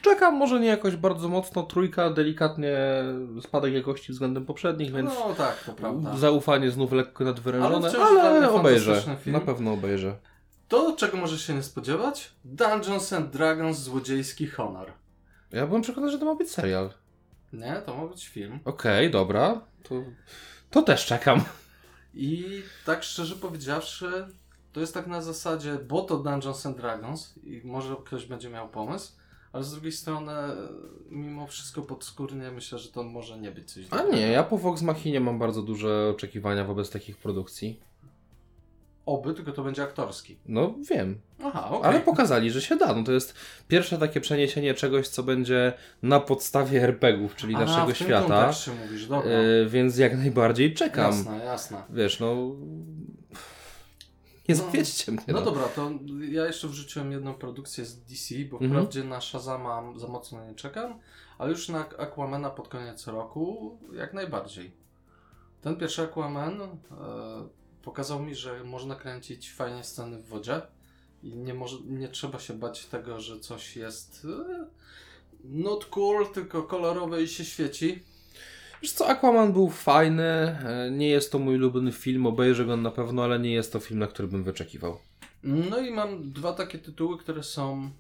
[0.03, 2.77] Czekam, może nie jakoś bardzo mocno, trójka, delikatnie
[3.43, 6.17] spadek jakości względem poprzednich, więc No tak, to prawda.
[6.17, 9.03] zaufanie znów lekko nadwyrężone, Ale ale, obejrzę.
[9.21, 9.35] film.
[9.37, 10.17] Na pewno obejrzę.
[10.71, 12.31] To, czego możesz się nie spodziewać?
[12.45, 14.93] Dungeons and Dragons Złodziejski Honor.
[15.53, 16.91] Ja byłem przekonany, że to ma być serial.
[17.53, 18.59] Nie, to ma być film.
[18.65, 19.61] Okej, dobra.
[19.83, 19.95] To,
[20.71, 21.45] to też czekam.
[22.15, 24.27] I tak szczerze powiedziawszy,
[24.73, 28.69] to jest tak na zasadzie, bo to Dungeons and Dragons i może ktoś będzie miał
[28.69, 29.13] pomysł,
[29.53, 30.33] ale z drugiej strony,
[31.09, 34.17] mimo wszystko podskórnie myślę, że to może nie być coś A dobrego.
[34.17, 37.81] nie, ja po Vox Machinie mam bardzo duże oczekiwania wobec takich produkcji.
[39.11, 40.39] Oby, tylko to będzie aktorski.
[40.47, 41.91] No wiem, Aha, okej.
[41.91, 42.95] ale pokazali, że się da.
[42.95, 43.35] No to jest
[43.69, 48.51] pierwsze takie przeniesienie czegoś, co będzie na podstawie RPGów, czyli Aha, naszego w tym świata.
[48.85, 49.31] mówisz, dobra.
[49.31, 51.07] E, więc jak najbardziej czekam.
[51.17, 51.83] jasne, jasne.
[51.91, 52.37] Wiesz, no.
[54.49, 55.21] Nie No, zawiedźcie mnie.
[55.29, 55.91] No dobra, to
[56.31, 58.71] ja jeszcze wrzuciłem jedną produkcję z DC, bo Mhm.
[58.71, 60.99] wprawdzie na Shazama za mocno nie czekam,
[61.39, 64.73] ale już na Aquamana pod koniec roku jak najbardziej.
[65.61, 66.67] Ten pierwszy Aquaman e,
[67.83, 70.61] pokazał mi, że można kręcić fajnie sceny w wodzie
[71.23, 74.67] i nie, może, nie trzeba się bać tego, że coś jest e,
[75.45, 78.03] not cool, tylko kolorowe i się świeci.
[78.83, 80.23] Wiesz co, Aquaman był fajny.
[80.23, 83.81] e, Nie jest to mój ulubiony film, obejrzę go na pewno, ale nie jest to
[83.81, 84.99] film, na który bym wyczekiwał.
[85.43, 87.91] No i mam dwa takie tytuły, które są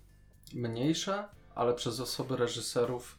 [0.54, 3.18] mniejsze, ale przez osoby reżyserów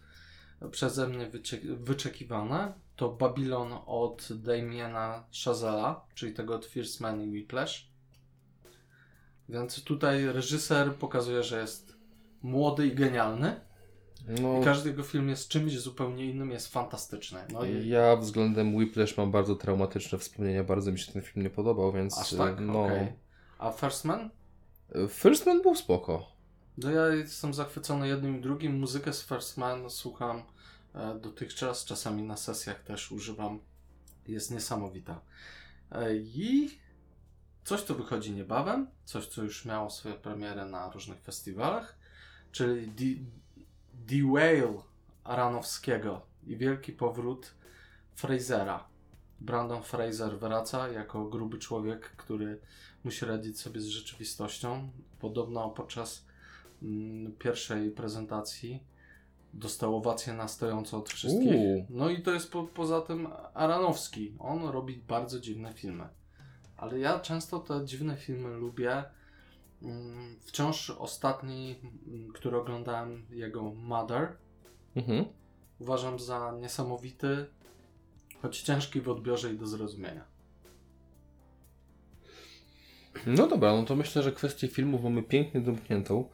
[0.71, 1.32] przeze mnie
[1.63, 2.74] wyczekiwane.
[3.02, 7.88] To Babylon od Damiena Chazela, czyli tego od First Man i Whiplash.
[9.50, 11.96] Więc tutaj reżyser pokazuje, że jest
[12.42, 13.62] młody i genialny.
[14.42, 17.40] No, I każdy jego film jest czymś zupełnie innym, jest fantastyczny.
[17.54, 20.64] No i ja względem Whiplash mam bardzo traumatyczne wspomnienia.
[20.64, 22.18] Bardzo mi się ten film nie podobał, więc.
[22.18, 22.60] aż tak?
[22.60, 22.86] No.
[22.86, 23.14] Okej.
[23.60, 24.30] A First Man?
[25.10, 26.26] First Man był spoko.
[26.78, 28.80] No ja jestem zachwycony jednym i drugim.
[28.80, 30.44] Muzykę z First Man słucham
[31.22, 31.86] dotychczas.
[31.86, 33.60] Czasami na sesjach też używam.
[34.28, 35.22] Jest niesamowita.
[35.92, 36.70] E, I
[37.64, 41.96] coś, co wychodzi niebawem, coś, co już miało swoje premiery na różnych festiwalach,
[42.52, 42.92] czyli
[44.08, 44.82] The, Whale
[45.24, 47.54] Aronofskiego i wielki powrót
[48.16, 48.88] Frasera.
[49.40, 52.60] Brandon Fraser wraca jako gruby człowiek, który
[53.04, 54.92] musi radzić sobie z rzeczywistością.
[55.20, 56.26] Podobno podczas
[56.82, 58.84] mm, pierwszej prezentacji
[59.54, 61.52] dostał owację na stojąco od wszystkich.
[61.56, 61.86] Uuu.
[61.90, 64.36] No i to jest po, poza tym Aranowski.
[64.40, 66.08] On robi bardzo dziwne filmy.
[66.78, 69.04] Ale ja często te dziwne filmy lubię.
[69.82, 71.76] Mm, Wciąż ostatni,
[72.08, 74.38] mm, który oglądałem, jego Mother,
[74.96, 75.26] Mhm.
[75.80, 77.46] uważam za niesamowity,
[78.42, 80.24] choć ciężki w odbiorze i do zrozumienia.
[83.26, 86.30] No dobra, no to myślę, że kwestię filmów mamy pięknie domkniętą.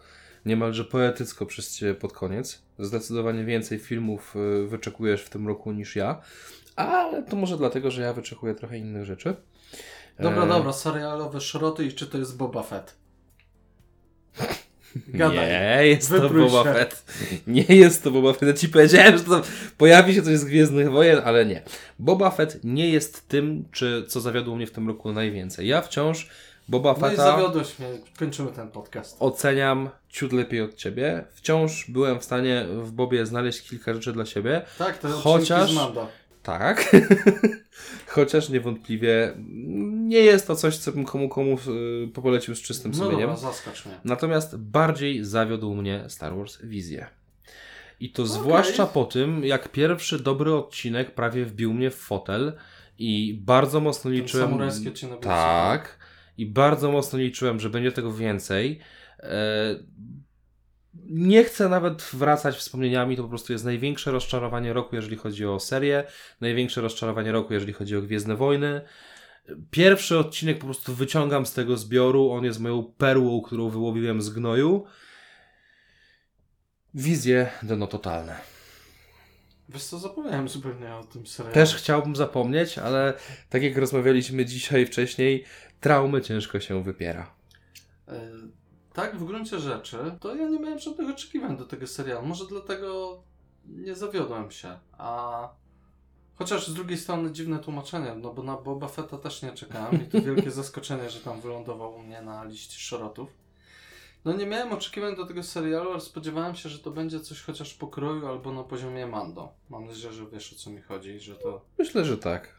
[0.48, 2.62] Niemalże poetycko przez Ciebie pod koniec.
[2.80, 6.22] Zdecydowanie więcej filmów y, wyczekujesz w tym roku niż ja.
[6.76, 9.36] Ale to może dlatego, że ja wyczekuję trochę innych rzeczy.
[10.20, 12.96] Dobra, E, dobra, serialowe szroty i czy to jest Boba Fett?
[15.08, 15.50] Gadaj.
[15.50, 16.74] Nie, jest to Boba się.
[16.74, 17.06] Fett.
[17.48, 18.48] Nie jest to Boba Fett.
[18.48, 19.42] Ja ci powiedziałem, że to
[19.78, 21.62] pojawi się coś z Gwiezdnych Wojen, ale nie.
[22.00, 25.68] Boba Fett nie jest tym, czy co zawiodło mnie w tym roku najwięcej.
[25.68, 26.30] Ja wciąż
[26.70, 27.88] Boba No i Fetta zawiodłeś mnie,
[28.20, 29.18] kończymy ten podcast.
[29.20, 31.26] oceniam ciut lepiej od ciebie.
[31.34, 34.62] Wciąż byłem w stanie w Bobie znaleźć kilka rzeczy dla siebie.
[34.78, 35.76] Tak, to Chociaż-.
[36.44, 36.96] Tak.
[38.08, 39.34] Chociaż niewątpliwie
[39.94, 41.58] nie jest to coś, co bym komu komu
[42.08, 43.20] y, polecił z czystym No sumieniem.
[43.30, 43.96] dobra, zaskacz mnie.
[44.04, 47.08] Natomiast bardziej zawiódł mnie Star Wars Wizję.
[48.00, 48.34] I to Okej.
[48.36, 52.54] zwłaszcza po tym, jak pierwszy dobry odcinek prawie wbił mnie w fotel
[53.00, 54.48] i bardzo mocno Ten liczyłem.
[54.50, 55.97] samurajski odcinek był Tak.
[56.38, 58.80] I bardzo mocno liczyłem, że będzie tego więcej.
[59.20, 59.76] E,
[61.10, 65.60] Nie chcę nawet wracać wspomnieniami, to po prostu jest największe rozczarowanie roku, jeżeli chodzi o
[65.60, 66.04] serię,
[66.42, 68.82] największe rozczarowanie roku, jeżeli chodzi o Gwiezdne Wojny.
[69.72, 74.30] Pierwszy odcinek po prostu wyciągam z tego zbioru, on jest moją perłą, którą wyłowiłem z
[74.30, 74.86] gnoju.
[76.94, 78.57] Wizje dno totalne.
[79.70, 81.54] Wiesz co, zapomniałem zupełnie o tym serialu.
[81.54, 83.14] Też chciałbym zapomnieć, ale
[83.50, 85.44] tak jak rozmawialiśmy dzisiaj wcześniej,
[85.80, 87.32] traumy ciężko się wypiera.
[88.08, 88.32] E,
[88.94, 92.28] Tak, w gruncie rzeczy, to ja nie miałem żadnych oczekiwań do tego serialu.
[92.28, 93.22] Może dlatego
[93.66, 94.80] nie zawiodłem się.
[94.98, 95.50] A
[96.36, 100.06] chociaż z drugiej strony dziwne tłumaczenie, no bo na Boba Fetta też nie czekałem i
[100.06, 103.30] to wielkie zaskoczenie, że tam wylądował u mnie na liście szorotów.
[104.26, 107.74] No nie miałem oczekiwań do tego serialu, ale spodziewałem się, że to będzie coś chociaż
[107.74, 109.54] po kroju albo na poziomie Mando.
[109.70, 112.58] Mam nadzieję, że wiesz o co mi chodzi, że to Myślę, że tak.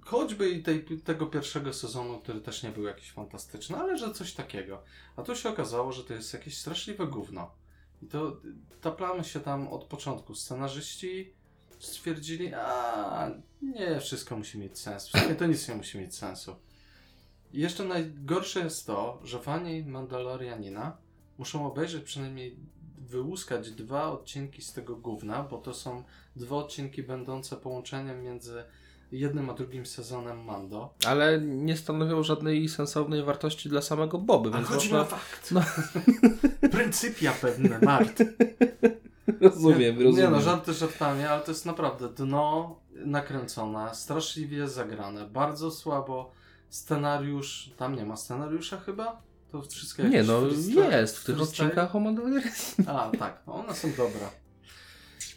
[0.00, 4.32] Choćby i tej, tego pierwszego sezonu, który też nie był jakiś fantastyczny, ale że coś
[4.32, 4.82] takiego.
[5.16, 7.50] A tu się okazało, że to jest jakieś straszliwe gówno.
[8.02, 8.36] I to
[8.80, 10.34] taplamy się tam od początku.
[10.34, 11.32] Scenarzyści
[11.78, 13.30] stwierdzili, a
[13.62, 15.08] nie, wszystko musi mieć sens.
[15.08, 16.56] W sumie to nic nie musi mieć sensu.
[17.52, 20.96] I jeszcze najgorsze jest to, że fani Mandalorianina
[21.38, 22.56] muszą obejrzeć przynajmniej
[22.98, 26.04] wyłuskać dwa odcinki z tego gówna, bo to są
[26.36, 28.64] dwa odcinki będące połączeniem między
[29.12, 30.94] jednym a drugim sezonem Mando.
[31.06, 35.00] Ale nie stanowią żadnej sensownej wartości dla samego Boby, Ale chodzi można...
[35.00, 35.50] o fakt.
[35.50, 35.60] no.
[36.72, 38.22] Pryncypia pewne, Mart.
[39.40, 40.30] Rozumiem, nie, rozumiem.
[40.30, 46.32] Nie no, żarty żartami, ale to jest naprawdę dno nakręcone, straszliwie zagrane, bardzo słabo.
[46.76, 49.22] Scenariusz, tam nie ma scenariusza chyba?
[49.52, 51.42] To wszystko Nie no, freestyle- jest w tych freestyle?
[51.66, 52.52] odcinkach o Mandalorianie.
[52.86, 54.28] A, tak, no one są dobre.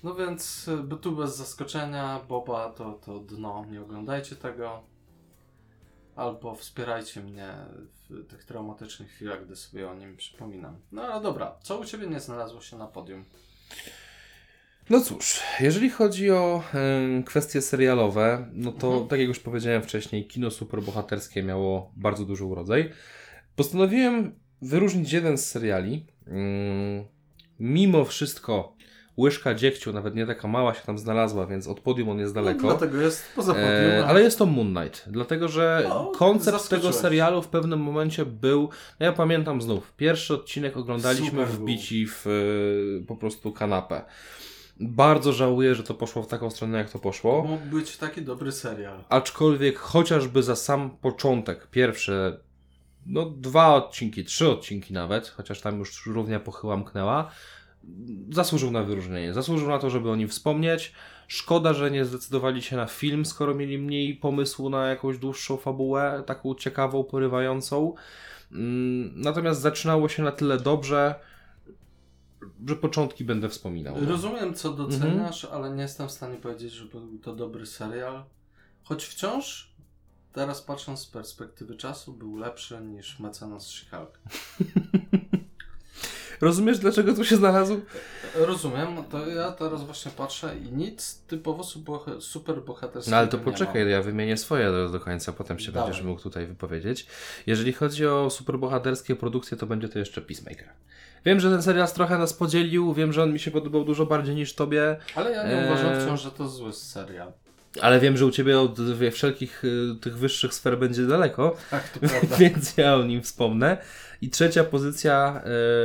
[0.03, 4.83] No więc by tu bez zaskoczenia, Boba to, to dno, nie oglądajcie tego.
[6.15, 7.53] Albo wspierajcie mnie
[8.09, 10.75] w tych traumatycznych chwilach, gdy sobie o nim przypominam.
[10.91, 13.25] No ale dobra, co u Ciebie nie znalazło się na podium?
[14.89, 19.07] No cóż, jeżeli chodzi o em, kwestie serialowe, no to Mhm.
[19.07, 22.91] tak jak już powiedziałem wcześniej, kino superbohaterskie miało bardzo duży urodzaj.
[23.55, 26.05] Postanowiłem wyróżnić jeden z seriali.
[26.27, 27.05] Mm,
[27.59, 28.75] mimo wszystko
[29.17, 32.61] łyżka dziegciu, nawet nie taka mała się tam znalazła, więc od podium on jest daleko.
[32.61, 33.69] No, dlatego jest poza podium.
[33.69, 38.25] E, ale jest to Moon Knight, dlatego że No, koncept tego serialu w pewnym momencie
[38.25, 38.69] był.
[38.99, 44.01] No ja pamiętam znów, pierwszy odcinek oglądaliśmy Super wbici w e, po prostu kanapę.
[44.79, 47.43] Bardzo żałuję, że to poszło w taką stronę, jak to poszło.
[47.43, 49.03] Mógł być taki dobry serial.
[49.09, 52.39] Aczkolwiek chociażby za sam początek, pierwsze
[53.05, 57.31] no dwa odcinki, trzy odcinki nawet, chociaż tam już równia pochyła mknęła,
[58.31, 59.33] zasłużył na wyróżnienie.
[59.33, 60.93] Zasłużył na to, żeby o nim wspomnieć.
[61.27, 66.23] Szkoda, że nie zdecydowali się na film, skoro mieli mniej pomysłu na jakąś dłuższą fabułę,
[66.25, 67.93] taką ciekawą, porywającą.
[68.51, 71.15] Mm, Natomiast zaczynało się na tyle dobrze,
[72.67, 73.95] że początki będę wspominał.
[74.01, 74.09] no.
[74.09, 78.23] Rozumiem, co doceniasz, ale nie jestem w stanie powiedzieć, że był to dobry serial.
[78.83, 79.73] Choć wciąż,
[80.33, 84.11] teraz patrząc z perspektywy czasu, był lepszy niż Mecenas She-Hulk.
[86.41, 87.81] Rozumiesz, dlaczego tu się znalazł?
[88.35, 93.27] Rozumiem, no to ja teraz właśnie patrzę i nic typowo super, super bohaterskiego No ale
[93.27, 95.89] to poczekaj, ja wymienię swoje do, do końca, potem się Dawaj.
[95.89, 97.07] będziesz mógł tutaj wypowiedzieć.
[97.47, 100.69] Jeżeli chodzi o superbohaterskie produkcje, to będzie to jeszcze Peacemaker.
[101.25, 104.35] Wiem, że ten serial trochę nas podzielił, wiem, że on mi się podobał dużo bardziej
[104.35, 105.65] niż tobie, Ale ja nie Eee.
[105.71, 107.31] uważam wciąż, że to zły serial.
[107.81, 108.77] ale wiem, że u ciebie od
[109.11, 112.37] wszelkich y, tych wyższych sfer będzie daleko, Tak, to prawda.
[112.41, 113.77] więc ja o nim wspomnę.
[114.21, 115.41] I trzecia pozycja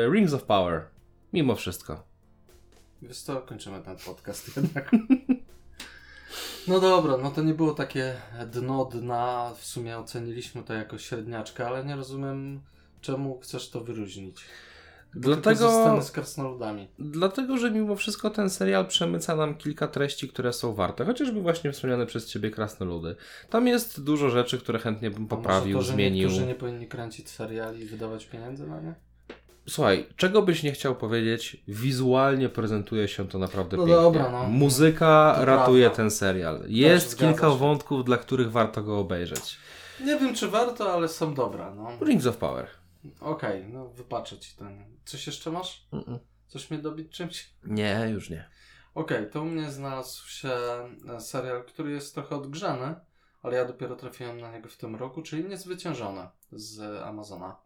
[0.06, 0.84] y, Rings of Power.
[1.32, 2.04] Mimo wszystko.
[3.02, 4.90] Wiesz co, kończymy ten podcast jednak.
[6.68, 8.14] No dobra, no to nie było takie
[8.46, 12.60] dno dna, w sumie oceniliśmy to jako średniaczkę, ale nie rozumiem
[13.00, 14.44] czemu chcesz to wyróżnić.
[15.16, 16.88] Dlatego, z krasnoludami.
[16.98, 21.04] dlatego, że mimo wszystko ten serial przemyca nam kilka treści, które są warte.
[21.04, 23.16] Chociażby właśnie wspomniane przez ciebie Krasnoludy.
[23.50, 26.28] Tam jest dużo rzeczy, które chętnie bym poprawił, to, że zmienił.
[26.28, 28.94] Niektórzy nie powinni kręcić seriali i wydawać pieniędzy na nie?
[29.68, 34.02] Słuchaj, czego byś nie chciał powiedzieć, wizualnie prezentuje się to naprawdę No pięknie.
[34.02, 34.44] dobra, no.
[34.48, 35.96] Muzyka To ratuje prawda.
[35.96, 36.60] ten serial.
[36.66, 37.56] Jest kilka się.
[37.58, 39.56] wątków, dla których warto go obejrzeć.
[40.04, 42.06] Nie wiem czy warto, ale są dobra, no.
[42.06, 42.66] Rings of Power.
[43.20, 44.84] Okej, no wypaczę ci ten.
[45.04, 45.86] Coś jeszcze masz?
[45.92, 46.18] Mm-mm.
[46.46, 47.50] Coś mnie dobić czymś?
[47.64, 48.48] Nie, już nie.
[48.94, 50.50] Okej, to u mnie znalazł się
[51.08, 52.94] e, serial, który jest trochę odgrzany,
[53.42, 57.56] ale ja dopiero trafiłem na niego w tym roku, czyli Niezwyciężone z Amazona.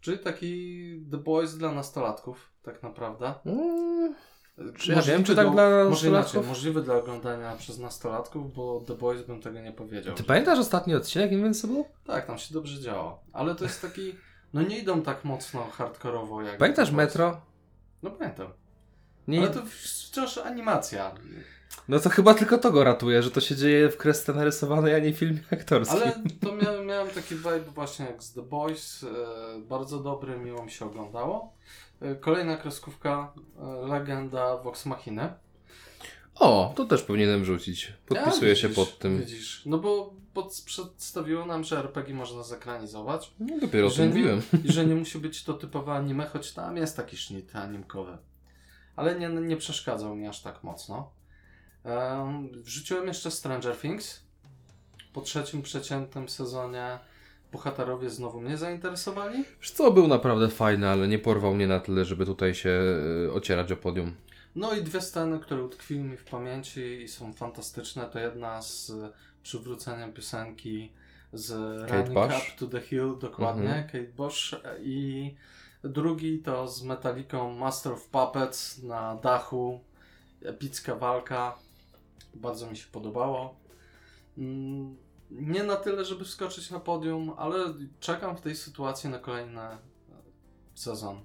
[0.00, 3.34] Czyli taki The Boys dla nastolatków, tak naprawdę.
[3.46, 4.14] Mm,
[4.58, 6.34] E, Czy ja możliwy wiem, czy tak do- dla Może nastolatków?
[6.34, 10.14] inaczej, możliwy do oglądania przez nastolatków, bo The Boys bym tego nie powiedział.
[10.14, 11.84] Ty pamiętasz ostatni odcinek Invincible?
[12.04, 13.24] Tak, tam się dobrze działo.
[13.32, 14.14] Ale to jest taki...
[14.54, 16.58] No nie idą tak mocno hardkorowo jak...
[16.58, 16.90] Pamiętasz.
[16.90, 17.40] Metro?
[18.02, 18.46] No pamiętam.
[19.28, 21.14] Nie, Ale to wciąż animacja.
[21.88, 24.98] No to chyba tylko to go ratuje, że to się dzieje w kresce narysowanej, a
[24.98, 26.02] nie w filmie aktorskim.
[26.02, 26.12] Ale
[26.44, 29.04] to miałem, miałem taki vibe właśnie jak z The Boys.
[29.04, 29.06] E,
[29.60, 31.52] bardzo dobry, miło mi się oglądało.
[32.02, 33.32] E, kolejna kreskówka,
[33.62, 35.34] e, legenda Vox Machina.
[36.34, 37.92] O, to też powinienem rzucić.
[38.06, 39.20] Podpisuję Ja, się widzisz, pod tym.
[39.20, 44.06] Widzisz, no bo pod, przedstawiło nam, że RPG można zekranizować No, dopiero o Że tym
[44.08, 44.42] nie- mówiłem.
[44.64, 48.18] i że nie musi być to typowe anime, choć tam jest taki sznit animkowy.
[48.96, 51.10] Ale nie, nie przeszkadzał mi aż tak mocno.
[51.84, 54.20] Em, wrzuciłem jeszcze Stranger Things.
[55.12, 56.98] Po trzecim przeciętnym sezonie
[57.52, 59.44] bohaterowie znowu mnie zainteresowali.
[59.60, 62.80] Wiesz co, był naprawdę fajny, ale nie porwał mnie na tyle, żeby tutaj się
[63.28, 64.14] e, ocierać o podium.
[64.54, 68.06] No i dwie sceny, które utkwiły mi w pamięci i są fantastyczne.
[68.06, 68.92] To jedna z
[69.42, 70.92] przywróceniem piosenki
[71.32, 71.50] z
[71.90, 72.26] Running Bush?
[72.36, 73.86] Up to the Hill, dokładnie, Mhm.
[73.86, 74.54] Kate Bush.
[74.82, 75.34] I
[75.84, 79.80] drugi to z Metaliką Master of Puppets na dachu.
[80.42, 81.58] Epicka walka.
[82.34, 83.56] Bardzo mi się podobało.
[84.38, 84.96] Mm,
[85.30, 87.58] Nie na tyle, żeby wskoczyć na podium, ale
[88.00, 89.78] czekam w tej sytuacji na kolejny e,
[90.74, 91.20] sezon.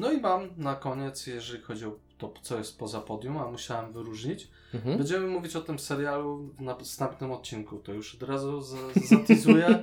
[0.00, 3.92] No i mam na koniec, jeżeli chodzi o to, co jest poza podium, a musiałem
[3.92, 4.48] wyróżnić.
[4.74, 4.98] Mhm.
[4.98, 7.78] Będziemy mówić o tym serialu w następnym odcinku.
[7.78, 8.62] To już od razu
[9.04, 9.66] zatizuję.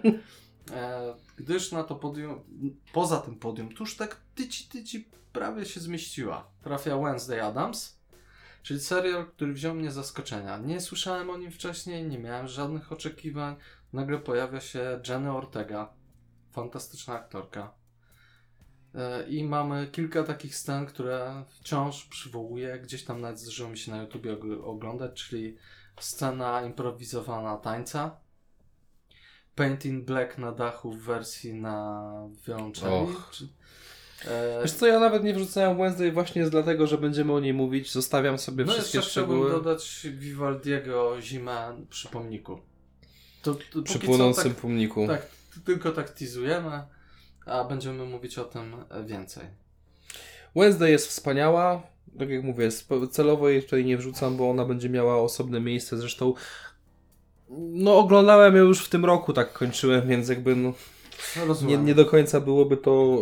[0.74, 2.40] E, gdyż na to podium,
[2.94, 6.48] poza tym podium, tuż tak tyci tyci prawie się zmieściła.
[6.64, 8.00] Trafia Wednesday Adams,
[8.64, 10.58] czyli serial, który wziął mnie z zaskoczenia.
[10.58, 13.56] Nie słyszałem o nim wcześniej, nie miałem żadnych oczekiwań.
[13.94, 15.94] Nagle pojawia się Jenny Ortega,
[16.52, 17.77] fantastyczna aktorka.
[18.98, 22.80] E, I mamy kilka takich scen, które wciąż przywołuję.
[22.80, 25.58] Gdzieś tam nawet zdarzyło mi się na YouTubie og- oglądać, czyli
[26.00, 28.18] scena improwizowana tańca.
[29.56, 32.12] Paint in Black na dachu w wersji na
[32.48, 32.94] wiolonczeli.
[32.94, 33.32] Och.
[34.26, 37.54] E, Wiesz co, ja nawet nie wrzucałem Wednesday właśnie z dlatego, że będziemy o niej
[37.54, 37.92] mówić.
[37.92, 42.60] Zostawiam sobie no wszystkie jeszcze chciałbym szczegóły dodać Vivaldiego Zimę przy pomniku.
[43.42, 45.08] To, to, przy płonącym tak, pomniku.
[45.08, 45.28] tak,
[45.66, 46.84] tylko tak teasujemy,
[47.48, 49.44] a będziemy mówić o tym e, więcej.
[50.56, 51.82] Wednesday jest wspaniała.
[52.20, 52.70] Tak jak mówię,
[53.12, 55.98] celowo jej tutaj nie wrzucam, bo ona będzie miała osobne miejsce.
[55.98, 56.34] Zresztą
[57.50, 60.74] no oglądałem ją już w tym roku, tak kończyłem, więc jakby no,
[61.48, 63.18] No, nie, nie do końca byłoby to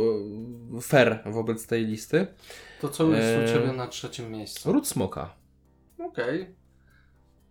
[0.78, 2.28] e, fair wobec tej listy.
[2.82, 4.72] To co jest u Ciebie na trzecim miejscu?
[4.72, 5.36] Ród Smoka.
[6.00, 6.56] Okej.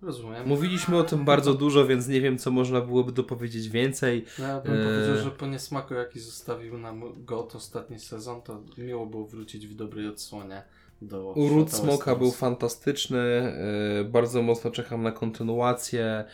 [0.04, 0.48] Rozumiem.
[0.48, 4.24] Mówiliśmy o tym bardzo dużo, więc nie wiem, co można byłoby dopowiedzieć więcej.
[4.38, 4.84] No, ja bym Eee.
[4.84, 9.74] powiedział, że po niesmaku jaki zostawił nam GOT ostatni sezon, to miło było wrócić w
[9.74, 10.62] dobrej odsłonie
[11.02, 13.18] do Ród świata Smoka był fantastyczny.
[14.00, 16.24] e, Bardzo mocno czekam na kontynuację.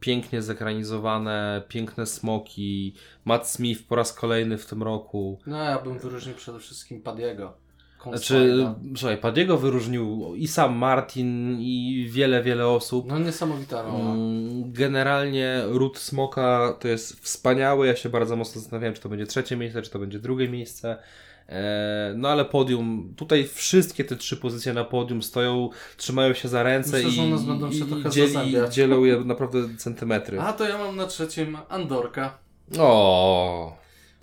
[0.00, 5.38] pięknie zekranizowane, piękne smoki, Matt Smith po raz kolejny w tym roku.
[5.46, 7.52] No ja bym wyróżnił przede wszystkim Padiego.
[8.10, 13.06] Znaczy, słuchaj, Padiego wyróżnił i sam Martin, i wiele, wiele osób.
[13.08, 13.98] No niesamowita rola.
[13.98, 17.86] Mm, Generalnie Ród Smoka to jest wspaniałe.
[17.86, 20.96] Ja się bardzo mocno zastanawiałem, czy to będzie trzecie miejsce, czy to będzie drugie miejsce.
[21.48, 26.62] E, No ale podium, tutaj wszystkie te trzy pozycje na podium stoją, trzymają się za
[26.62, 30.40] ręce Myślę, i, będą się i, dzieli, dzielą je naprawdę centymetry.
[30.40, 32.38] A to ja mam na trzecim Andorka.
[32.78, 33.76] O,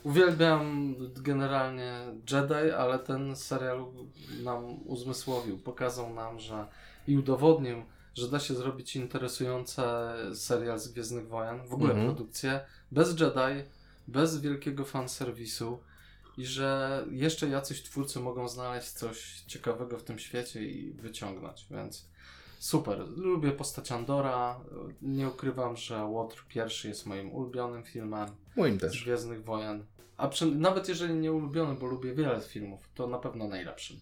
[0.03, 1.93] Uwielbiam generalnie
[2.31, 3.85] Jedi, ale ten serial
[4.43, 6.67] nam uzmysłowił, pokazał nam, że
[7.07, 7.83] i udowodnił,
[8.15, 9.81] że da się zrobić interesujący
[10.33, 12.15] serial z Gwiezdnych Wojen, w ogóle Mhm.
[12.15, 12.59] produkcję,
[12.91, 13.69] bez Jedi,
[14.07, 15.79] bez wielkiego fanserwisu
[16.37, 22.05] i że jeszcze jacyś twórcy mogą znaleźć coś ciekawego w tym świecie i wyciągnąć, więc
[22.59, 23.07] super.
[23.17, 24.59] Lubię postać Andora,
[25.01, 29.03] nie ukrywam, że Łotr pierwszy jest moim ulubionym filmem moim z też.
[29.03, 29.85] Gwiezdnych Wojen.
[30.17, 33.97] A przy, nawet jeżeli nie ulubiony, bo lubię wiele filmów, to na pewno najlepszym.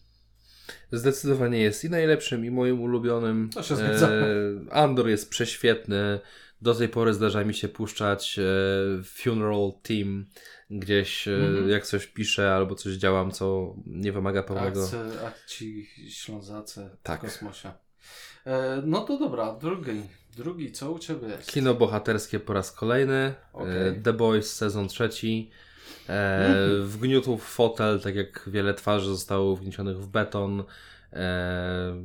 [0.91, 3.49] Zdecydowanie jest i najlepszym, i moim ulubionym.
[3.53, 4.09] To się zgadza.
[4.09, 4.23] E,
[4.71, 6.19] Andor jest prześwietny.
[6.61, 8.43] Do tej pory zdarza mi się puszczać e,
[9.03, 10.25] Funeral Team
[10.69, 11.69] gdzieś, e, Mhm.
[11.69, 14.83] jak coś piszę albo coś działam, co nie wymaga pełnego.
[14.83, 17.19] Akcy, akci ślązacy Tak.
[17.19, 17.71] w kosmosie.
[18.45, 20.01] E, no to dobra, drugi.
[20.37, 21.51] Drugi, co u Ciebie jest?
[21.51, 23.33] Kino bohaterskie po raz kolejny.
[23.55, 25.51] E, The Boys sezon trzeci.
[26.09, 26.87] E, Mhm.
[26.87, 30.63] Wgniótł w fotel, tak jak wiele twarzy zostało wgniecionych w beton.
[31.13, 31.95] E,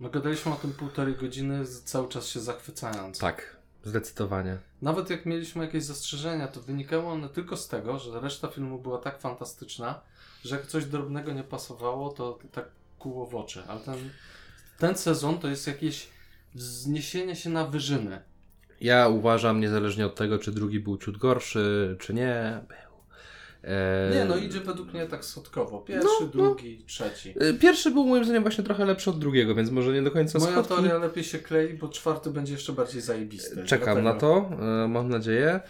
[0.00, 3.18] No gadaliśmy o tym półtorej godziny, cały czas się zachwycając.
[3.18, 4.58] tak, zdecydowanie.
[4.82, 8.98] Nawet jak mieliśmy jakieś zastrzeżenia, to wynikały one tylko z tego, że reszta filmu była
[8.98, 10.00] tak fantastyczna,
[10.44, 12.64] że jak coś drobnego nie pasowało, to tak
[12.98, 13.62] kuło w oczy.
[13.68, 14.10] Ale ten,
[14.78, 16.08] ten sezon to jest jakieś
[16.54, 18.22] wzniesienie się na wyżyny.
[18.80, 22.60] Ja uważam, niezależnie od tego, czy drugi był ciut gorszy, czy nie,
[24.14, 25.78] Nie, no idzie według mnie tak schodkowo.
[25.78, 26.26] Pierwszy, No, no.
[26.26, 27.34] drugi, trzeci.
[27.40, 30.38] e, Pierwszy był moim zdaniem właśnie trochę lepszy od drugiego, więc może nie do końca
[30.38, 30.68] Moja schodki.
[30.74, 33.64] teoria lepiej się klei, bo czwarty będzie jeszcze bardziej zajebisty.
[33.64, 34.50] Czekam na to,
[34.84, 35.60] e, mam nadzieję.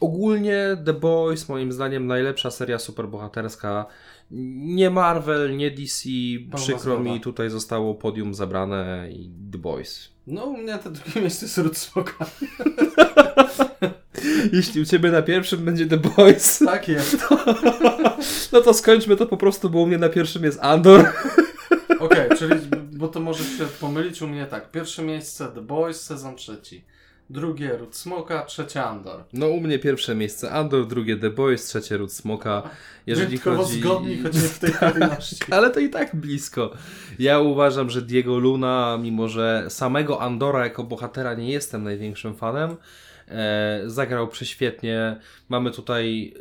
[0.00, 3.86] Ogólnie The Boys, moim zdaniem, najlepsza seria superbohaterska.
[4.30, 6.08] Nie Marvel, nie DC.
[6.56, 7.00] Przykro zgoda.
[7.00, 10.08] mi, tutaj zostało podium zabrane i The Boys.
[10.26, 12.26] No u mnie to drugie miejsce jest Ród Smoka.
[14.52, 17.16] Jeśli u Ciebie na pierwszym będzie The Boys, Tak jest.
[18.52, 21.04] no to skończmy to po prostu, bo u mnie na pierwszym jest Andor.
[21.98, 22.54] Okej, czyli,
[22.92, 24.70] bo to może się pomylić u mnie tak.
[24.70, 26.84] Pierwsze miejsce The Boys, sezon trzeci.
[27.30, 29.24] Drugie Ród Smoka, trzecie Andor.
[29.32, 32.62] No u mnie pierwsze miejsce Andor, drugie The Boys, trzecie Ród Smoka.
[33.06, 33.80] Jeżeli Wyjątkowo chodzi...
[33.80, 35.36] zgodni, choć nie w tej kolejności.
[35.50, 36.70] Ale to i tak blisko.
[37.18, 42.76] Ja uważam, że Diego Luna, mimo że samego Andora jako bohatera nie jestem największym fanem,
[43.86, 45.16] zagrał prześwietnie.
[45.48, 46.34] Mamy tutaj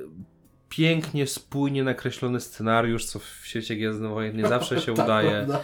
[0.69, 5.29] pięknie, spójnie nakreślony scenariusz, co w świecie Gwiezdnych Wojen nie zawsze się Tak, udaje.
[5.31, 5.59] prawda?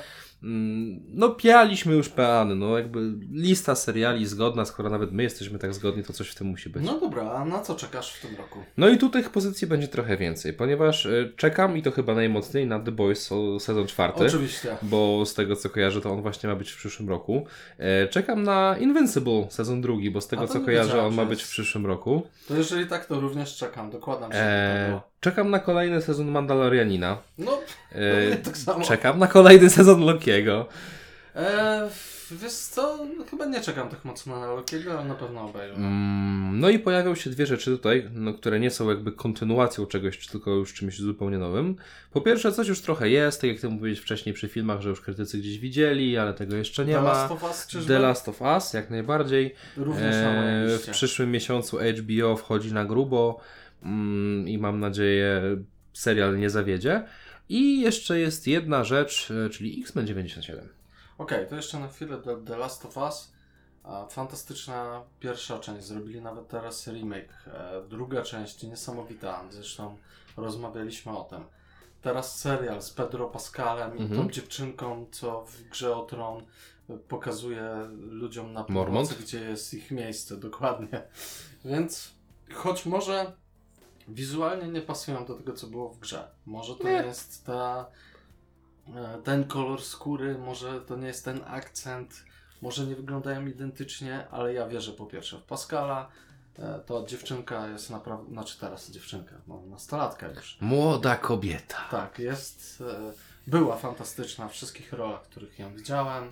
[0.46, 3.00] Mm, No pialiśmy już peany, no jakby
[3.32, 6.84] lista seriali zgodna, skoro nawet my jesteśmy tak zgodni, to coś w tym musi być.
[6.86, 8.60] No dobra, a na co czekasz w tym roku?
[8.78, 12.68] No i tu tych pozycji będzie trochę więcej, ponieważ y, czekam i to chyba najmocniej
[12.68, 13.30] na The Boys
[13.60, 14.26] sezon czwarty.
[14.26, 14.78] Oczywiście.
[14.82, 17.46] Bo z tego co kojarzę, to on właśnie ma być w przyszłym roku.
[17.78, 21.48] E, czekam na Invincible sezon drugi, bo z tego co kojarzę, on ma być w
[21.50, 22.28] przyszłym roku.
[22.48, 23.90] To jeżeli tak, to również czekam.
[23.90, 25.02] Dokładam się do E, tego.
[25.26, 27.18] Czekam na kolejny sezon Mandalorianina.
[27.38, 27.60] No,
[27.92, 28.86] E, no tak samo.
[28.86, 30.66] czekam na kolejny sezon Lokiego.
[31.36, 31.90] E,
[32.32, 35.76] wiesz co, no, chyba nie czekam tak mocno na Lokiego, ale na pewno obejrzę.
[35.76, 40.18] Mm, no i pojawią się dwie rzeczy tutaj, no, które nie są jakby kontynuacją czegoś,
[40.18, 41.76] czy tylko już czymś zupełnie nowym.
[42.12, 45.02] Po pierwsze, coś już trochę jest, tak jak ty mówiłeś wcześniej przy filmach, że już
[45.02, 47.08] krytycy gdzieś widzieli, ale tego jeszcze nie The ma.
[47.14, 47.94] Last of Us, czyżby?
[47.94, 49.56] The Last of Us, jak najbardziej.
[49.78, 50.92] Również na E, w liście.
[50.92, 53.40] przyszłym miesiącu HBO wchodzi na grubo
[54.46, 55.42] i mam nadzieję
[55.94, 57.04] serial nie zawiedzie.
[57.50, 60.70] I jeszcze jest jedna rzecz, e, czyli X-Men 97.
[61.18, 63.32] Okej, to jeszcze na chwilę The, The Last of Us.
[64.10, 67.34] Fantastyczna pierwsza część, zrobili nawet teraz remake.
[67.48, 69.98] E, druga część niesamowita, zresztą
[70.38, 71.44] rozmawialiśmy o tym.
[72.02, 74.22] Teraz serial z Pedro Pascalem i Mhm.
[74.22, 76.44] tą dziewczynką, co w grze o tron
[77.08, 77.72] pokazuje
[78.10, 81.02] ludziom na północy, gdzie jest ich miejsce, dokładnie.
[81.66, 82.12] Więc
[82.54, 83.32] choć może
[84.08, 86.32] wizualnie nie pasują do tego, co było w grze.
[86.46, 86.92] Może to Nie.
[86.92, 87.86] jest ta
[88.96, 92.24] e, ten kolor skóry, może to nie jest ten akcent,
[92.62, 96.10] może nie wyglądają identycznie, ale ja wierzę po pierwsze w Pascala.
[96.60, 100.58] E, To dziewczynka jest naprawdę, znaczy teraz dziewczynka, no nastolatka już.
[100.62, 101.78] Młoda kobieta.
[101.92, 103.14] Tak, jest, e,
[103.48, 106.32] była fantastyczna w wszystkich rolach, których ją widziałem,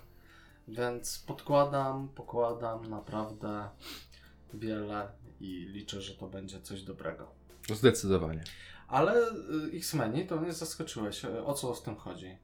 [0.67, 3.69] więc podkładam, pokładam naprawdę
[4.53, 5.07] wiele
[5.39, 7.28] i liczę, że to będzie coś dobrego.
[7.74, 8.43] Zdecydowanie.
[8.88, 9.14] Ale
[9.74, 11.24] y, X-Meni to mnie zaskoczyłeś.
[11.26, 12.26] Y, O co w tym chodzi?
[12.26, 12.38] Y,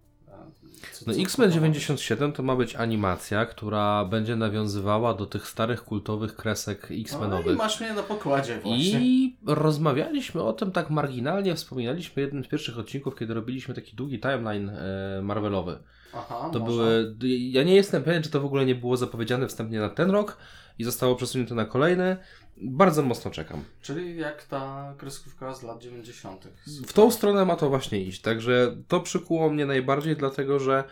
[0.94, 5.84] Co, No X-Men co- 97 to ma być animacja, która będzie nawiązywała do tych starych
[5.84, 7.58] kultowych kresek No i X-Menowych.
[7.58, 9.00] masz mnie na pokładzie właśnie.
[9.02, 14.20] I rozmawialiśmy o tym tak marginalnie, wspominaliśmy jednym z pierwszych odcinków, kiedy robiliśmy taki długi
[14.20, 15.80] timeline e, Marvelowy.
[16.14, 17.04] Aha, To może.
[17.16, 17.30] były.
[17.30, 20.38] Ja nie jestem pewien, czy to w ogóle nie było zapowiedziane wstępnie na ten rok
[20.80, 22.18] i zostało przesunięte na kolejny.
[22.62, 23.64] Bardzo mocno czekam.
[23.82, 26.48] Czyli jak ta kreskówka z lat 90.
[26.88, 28.22] W tą stronę ma to właśnie iść.
[28.22, 30.84] Także to przykuło mnie najbardziej, dlatego że.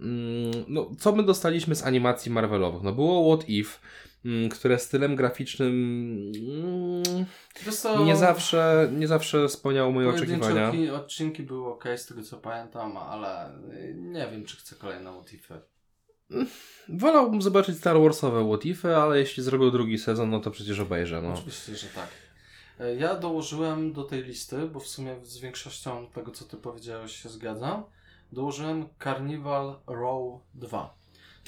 [0.00, 2.82] mm, No, co my dostaliśmy z animacji Marvelowych?
[2.82, 3.78] No było What If,
[4.52, 5.68] które stylem graficznym
[6.36, 7.26] mm,
[8.06, 10.70] nie zawsze, nie zawsze spełniało moje oczekiwania.
[10.72, 15.12] odcinki- odcinki były ok, z tego co pamiętam, ale y, nie wiem, czy chcę kolejne
[15.12, 15.60] motywy.
[16.88, 21.22] Wolałbym zobaczyć Star Warsowe What Ify, ale jeśli zrobią drugi sezon, no to przecież obejrzę.
[21.22, 21.32] No.
[21.34, 22.08] Oczywiście, że tak.
[22.80, 27.12] E, Ja dołożyłem do tej listy, bo w sumie z większością tego, co ty powiedziałeś,
[27.22, 27.82] się zgadzam.
[28.32, 30.94] Dołożyłem Carnival Row 2,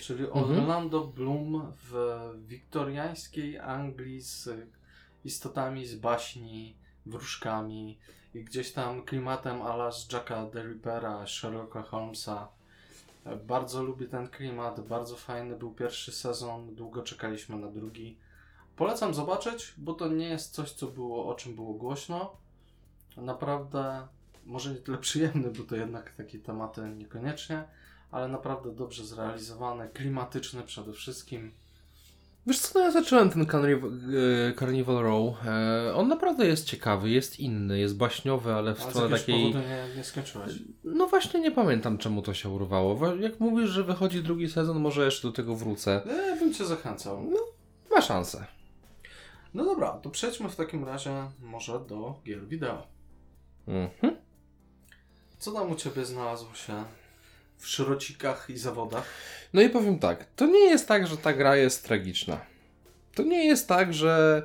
[0.00, 0.44] czyli Mhm.
[0.58, 4.48] Orlando Bloom w wiktoriańskiej Anglii z
[5.24, 6.76] istotami z baśni,
[7.06, 7.98] wróżkami
[8.34, 12.48] i gdzieś tam klimatem ala z Jacka the Rippera, Sherlocka Holmesa.
[13.46, 18.18] Bardzo lubię ten klimat, bardzo fajny był pierwszy sezon, długo czekaliśmy na drugi.
[18.76, 22.36] Polecam zobaczyć, bo to nie jest coś, co było, o czym było głośno.
[23.16, 24.08] Naprawdę,
[24.46, 27.64] może nie tyle przyjemny, bo to jednak takie tematy niekoniecznie,
[28.10, 31.52] ale naprawdę dobrze zrealizowane, klimatyczne przede wszystkim.
[32.46, 33.90] Wiesz co, no ja zacząłem ten Carnival,
[34.48, 35.34] e, Carnival Row.
[35.46, 39.54] E, on naprawdę jest ciekawy, jest inny, jest baśniowy, ale w Ale stronę takiej...
[39.54, 40.52] nie, nie skończyłeś.
[40.84, 42.96] No właśnie nie pamiętam czemu to się urwało.
[42.96, 46.02] Wa- Jak mówisz, że wychodzi drugi sezon, może jeszcze do tego wrócę.
[46.28, 47.30] Ja bym Cię zachęcał.
[47.90, 48.46] Ma szansę.
[49.54, 52.86] No dobra, to przejdźmy w takim razie może do gier wideo.
[53.66, 54.16] Mhm.
[55.38, 56.84] Co tam u Ciebie znalazło się
[57.58, 59.04] w szrocikach i zawodach?
[59.52, 62.40] No i powiem tak, to nie jest tak, że ta gra jest tragiczna.
[63.14, 64.42] To nie jest tak, że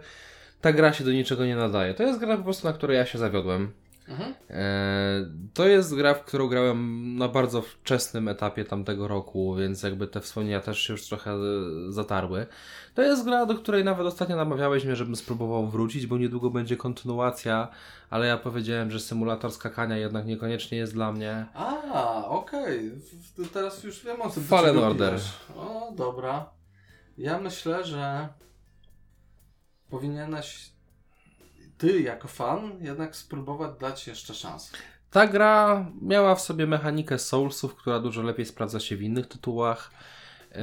[0.61, 1.93] ta gra się do niczego nie nadaje.
[1.93, 3.73] To jest gra po prostu, na której ja się zawiodłem.
[4.07, 4.33] Mhm.
[4.49, 10.07] E, To jest gra, w którą grałem na bardzo wczesnym etapie tamtego roku, więc jakby
[10.07, 11.37] te wspomnienia też się już trochę e,
[11.89, 12.45] zatarły.
[12.95, 16.77] To jest gra, do której nawet ostatnio namawiałeś mnie, żebym spróbował wrócić, bo niedługo będzie
[16.77, 17.67] kontynuacja,
[18.09, 21.45] ale ja powiedziałem, że symulator skakania jednak niekoniecznie jest dla mnie.
[21.53, 22.89] A, okej.
[23.37, 24.43] W- Teraz już wiem o tym.
[24.43, 25.19] do Fallen Order.
[25.55, 26.49] O, dobra.
[27.17, 28.27] Ja myślę, że
[29.89, 30.72] powinieneś
[31.77, 34.77] ty jako fan jednak spróbować dać jeszcze szansę.
[35.11, 39.91] Ta gra miała w sobie mechanikę Soulsów, która dużo lepiej sprawdza się w innych tytułach.
[40.51, 40.59] E,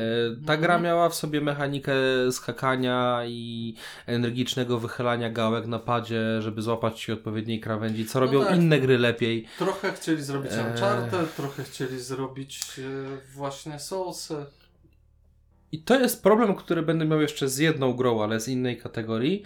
[0.46, 0.82] Ta gra Mhm.
[0.82, 1.92] miała w sobie mechanikę
[2.32, 3.74] skakania i
[4.06, 8.56] energicznego wychylania gałek na padzie, żeby złapać się odpowiedniej krawędzi, co No robią tak.
[8.56, 9.46] inne gry lepiej.
[9.58, 10.70] Trochę chcieli zrobić Eee.
[10.72, 12.82] Uncharted, trochę chcieli zrobić e,
[13.34, 14.36] właśnie Soulsy.
[15.72, 19.42] I to jest problem, który będę miał jeszcze z jedną grą, ale z innej kategorii.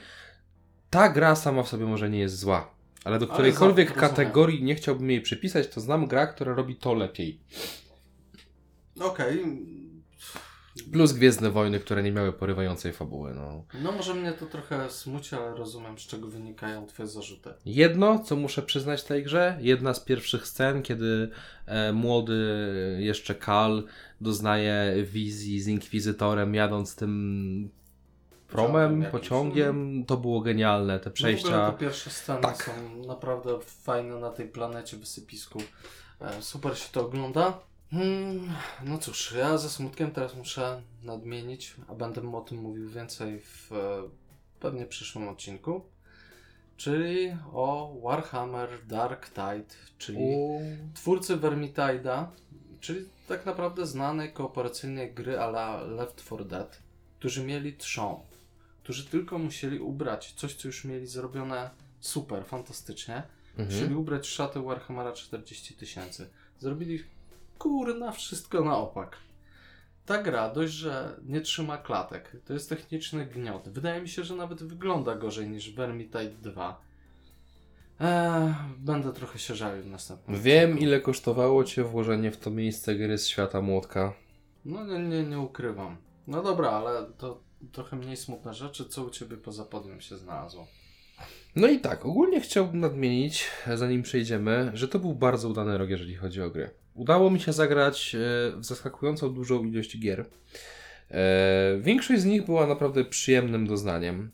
[0.95, 2.71] Ta gra sama w sobie może nie jest zła,
[3.05, 4.11] ale do Ale którejkolwiek za- rozumiem.
[4.11, 7.41] kategorii nie chciałbym jej przypisać, to znam gra, która robi to lepiej.
[9.01, 9.45] Okej.
[10.93, 13.35] Plus Gwiezdne Wojny, które nie miały porywającej fabuły.
[13.35, 13.65] No.
[13.83, 17.51] No może mnie to trochę smuci, ale rozumiem z czego wynikają twoje zarzuty.
[17.67, 21.31] Jedno, co muszę przyznać tej grze, jedna z pierwszych scen, kiedy
[21.67, 22.37] e, młody
[23.01, 23.85] jeszcze Kal
[24.21, 27.71] doznaje wizji z Inkwizytorem jadąc tym
[28.49, 29.23] promem, jakimś.
[29.23, 31.49] pociągiem, to było genialne, te No przejścia.
[31.49, 32.63] ogóle te pierwsze sceny Tak.
[32.63, 32.73] są
[33.07, 35.59] naprawdę fajne na tej planecie, wysypisku.
[36.21, 37.59] E, Super się to ogląda.
[37.91, 38.51] Hmm,
[38.85, 43.73] no cóż, ja ze smutkiem teraz muszę nadmienić, a będę o tym mówił więcej w
[43.73, 43.77] e,
[44.61, 45.85] pewnie przyszłym odcinku.
[46.77, 50.61] Czyli o Warhammer Dark Tide, czyli U...
[50.95, 52.25] twórcy Vermitide'a,
[52.81, 56.83] czyli tak naprawdę znanej kooperacyjnej gry a la Left 4 Dead,
[57.19, 58.17] którzy mieli trzon,
[58.83, 63.23] którzy tylko musieli ubrać coś, co już mieli zrobione super, fantastycznie,
[63.59, 63.99] musieli Mhm.
[63.99, 66.29] ubrać szaty Warhammera 40 tysięcy.
[66.59, 67.03] Zrobili
[67.59, 69.17] kurna wszystko na opak.
[70.07, 72.37] Ta gra dość, że nie trzyma klatek.
[72.45, 73.69] To jest techniczny gniot.
[73.69, 76.81] Wydaje mi się, że nawet wygląda gorzej niż Vermintide 2.
[78.01, 80.85] Eee, będę trochę się żalił w następnym Wiem, odcinku.
[80.85, 84.13] ile kosztowało Cię włożenie w to miejsce gry z świata młotka.
[84.65, 85.97] No nie, nie, nie ukrywam.
[86.27, 87.41] No dobra, ale to
[87.73, 88.85] trochę mniej smutne rzeczy.
[88.85, 90.67] Co u Ciebie poza podium się znalazło?
[91.57, 93.45] No i tak, ogólnie chciałbym nadmienić,
[93.75, 96.71] zanim przejdziemy, że to był bardzo udany rok, jeżeli chodzi o gry.
[96.95, 98.19] Udało mi się zagrać e,
[98.57, 100.27] w zaskakująco dużą ilość gier.
[101.11, 104.31] E, Większość z nich była naprawdę przyjemnym doznaniem.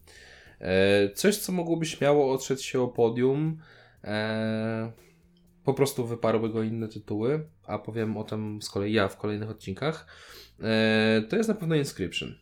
[0.60, 3.58] E, coś, co mogłoby śmiało otrzeć się o podium,
[5.64, 9.50] po prostu wyparły go inne tytuły, a powiem o tym z kolei ja w kolejnych
[9.50, 10.06] odcinkach,
[11.30, 12.34] to jest na pewno Inscription.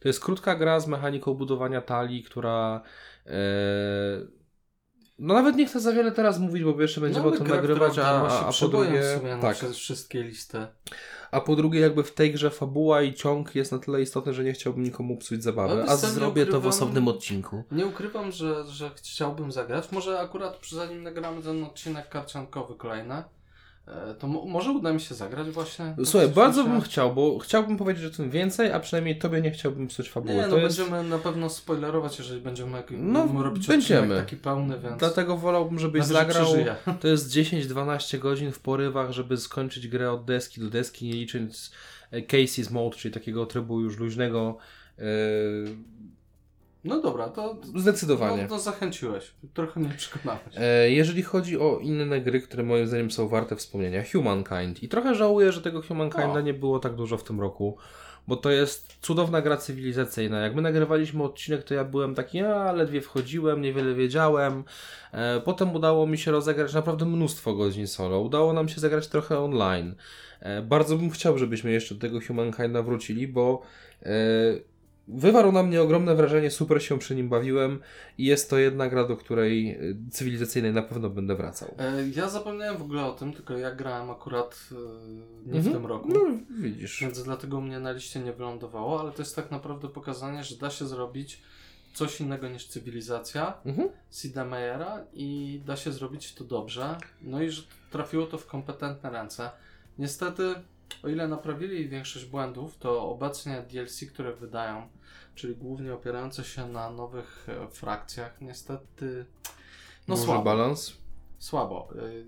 [0.00, 2.82] To jest krótka gra z mechaniką budowania talii, która
[3.26, 3.30] e,
[5.18, 7.98] no nawet nie chcę za wiele teraz mówić, bo jeszcze będziemy No, o tym nagrywać,
[7.98, 9.02] a, a, a po drugie...
[9.36, 10.66] no, tak, przez wszystkie listy.
[11.30, 14.44] a po drugie jakby w tej grze fabuła i ciąg jest na tyle istotny, że
[14.44, 17.64] nie chciałbym nikomu psuć zabawy, Ale a zrobię to w ukrywam- osobnym odcinku.
[17.72, 19.92] Nie ukrywam, że, że chciałbym zagrać.
[19.92, 23.24] Może akurat zanim nagramy ten odcinek karciankowy kolejny, e,
[24.18, 25.94] to mo- może uda mi się zagrać właśnie.
[26.04, 29.50] Słuchaj, Tak bardzo bym chciał, bo chciałbym powiedzieć o tym więcej, a przynajmniej tobie nie
[29.50, 30.34] chciałbym psuć fabuły.
[30.34, 30.78] Nie, to no jest...
[30.78, 34.16] będziemy na pewno spoilerować, jeżeli będziemy jak, No, no, robić będziemy.
[34.16, 36.44] taki pełny, więc Dlatego wolałbym, żebyś najwyżej zagrał.
[36.46, 36.76] przeżyję.
[37.00, 41.70] To jest 10-12 godzin w porywach, żeby skończyć grę od deski do deski, nie licząc
[42.10, 44.56] e, Casey's Mode, czyli takiego trybu już luźnego.
[44.98, 45.02] e,
[46.88, 48.42] No dobra, to Zdecydowanie.
[48.42, 49.30] No, no zachęciłeś.
[49.54, 50.42] Trochę mnie przekonałeś.
[50.56, 54.82] E, Jeżeli chodzi o inne gry, które moim zdaniem są warte wspomnienia, Humankind.
[54.82, 56.40] I trochę żałuję, że tego Humankinda O.
[56.40, 57.76] nie było tak dużo w tym roku,
[58.28, 60.40] bo to jest cudowna gra cywilizacyjna.
[60.40, 64.64] Jak my nagrywaliśmy odcinek, to ja byłem taki, a ledwie wchodziłem, niewiele wiedziałem.
[65.12, 68.20] E, Potem udało mi się rozegrać naprawdę mnóstwo godzin solo.
[68.20, 69.94] Udało nam się zagrać trochę online.
[70.40, 73.62] E, Bardzo bym chciał, żebyśmy jeszcze do tego Humankinda wrócili, bo
[74.02, 74.08] e,
[75.08, 77.80] wywarł na mnie ogromne wrażenie, super się przy nim bawiłem
[78.18, 79.78] i jest to jedna gra, do której e,
[80.10, 81.74] cywilizacyjnej na pewno będę wracał.
[81.78, 84.74] E, Ja zapomniałem w ogóle o tym, tylko ja grałem akurat e,
[85.46, 85.74] nie w Mhm.
[85.76, 86.08] tym roku.
[86.08, 86.20] No,
[86.60, 87.00] widzisz.
[87.00, 90.70] Więc dlatego mnie na liście nie wylądowało, ale to jest tak naprawdę pokazanie, że da
[90.70, 91.42] się zrobić
[91.94, 93.88] coś innego niż cywilizacja Mhm.
[94.12, 96.96] Sida Meyera i da się zrobić to dobrze.
[97.22, 99.50] No i że trafiło to w kompetentne ręce.
[99.98, 100.54] Niestety,
[101.02, 104.88] o ile naprawili większość błędów, to obecnie DLC, które wydają,
[105.34, 109.26] czyli głównie opierające się na nowych e, frakcjach, niestety
[110.08, 110.42] no Duży słabo.
[110.42, 110.92] balans.
[111.38, 111.88] Słabo.
[111.96, 112.26] Y,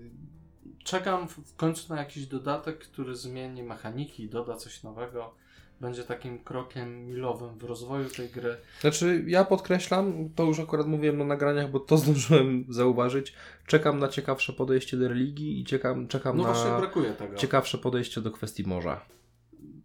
[0.83, 5.33] Czekam w końcu na jakiś dodatek, który zmieni mechaniki, doda coś nowego.
[5.81, 8.57] Będzie takim krokiem milowym w rozwoju tej gry.
[8.81, 13.33] Znaczy, ja podkreślam, to już akurat mówiłem na nagraniach, bo to zdążyłem zauważyć.
[13.67, 17.35] Czekam na ciekawsze podejście do religii i czekam, czekam No właśnie na brakuje tego.
[17.35, 19.05] ciekawsze podejście do kwestii morza.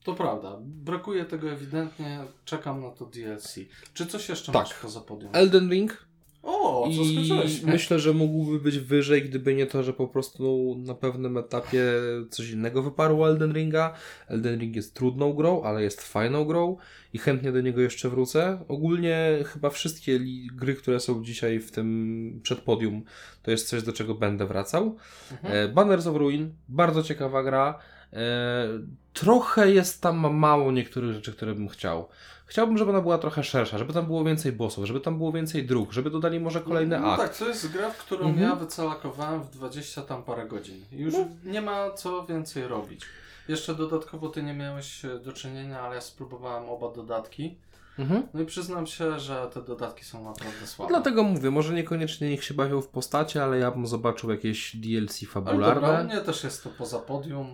[0.04, 0.56] To prawda.
[0.60, 2.20] Brakuje tego ewidentnie.
[2.44, 3.58] Czekam na to DLC.
[3.94, 4.62] Czy coś jeszcze Tak.
[4.62, 5.30] masz poza podium?
[5.34, 6.05] Elden Ring
[6.46, 7.62] o, co i skończyłeś?
[7.62, 11.82] myślę, że mógłby być wyżej, gdyby nie to, że po prostu na pewnym etapie
[12.30, 13.94] coś innego wyparło Elden Ringa.
[14.28, 16.76] Elden Ring jest trudną grą, ale jest fajną grą
[17.12, 18.64] i chętnie do niego jeszcze wrócę.
[18.68, 20.20] Ogólnie chyba wszystkie
[20.52, 23.02] gry, które są dzisiaj w tym przedpodium,
[23.42, 24.96] to jest coś, do czego będę wracał.
[25.32, 25.54] Mhm.
[25.54, 27.78] E, Banners of Ruin, bardzo ciekawa gra.
[28.12, 28.68] E,
[29.12, 32.08] trochę jest tam mało niektórych rzeczy, które bym chciał.
[32.46, 35.66] Chciałbym, żeby ona była trochę szersza, żeby tam było więcej bossów, żeby tam było więcej
[35.66, 37.22] dróg, żeby dodali może kolejny no, akt.
[37.22, 38.48] tak, to jest gra, w którą Mhm.
[38.48, 40.84] ja wycelakowałem w 20 tam parę godzin.
[40.92, 41.26] Już No.
[41.44, 43.00] nie ma co więcej robić.
[43.48, 47.56] Jeszcze dodatkowo ty nie miałeś e, do czynienia, ale ja spróbowałem oba dodatki.
[47.98, 48.22] Mhm.
[48.34, 50.88] No i przyznam się, że te dodatki są naprawdę słabe.
[50.88, 55.22] Dlatego mówię, może niekoniecznie niech się bawią w postacie, ale ja bym zobaczył jakieś DLC
[55.34, 56.04] ale dobra, u fabularne.
[56.14, 57.46] mnie też jest to poza podium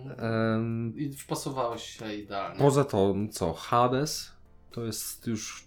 [0.95, 2.59] i wpasowałeś się idealnie.
[2.59, 4.31] Poza to, co, Hades,
[4.73, 5.63] to jest już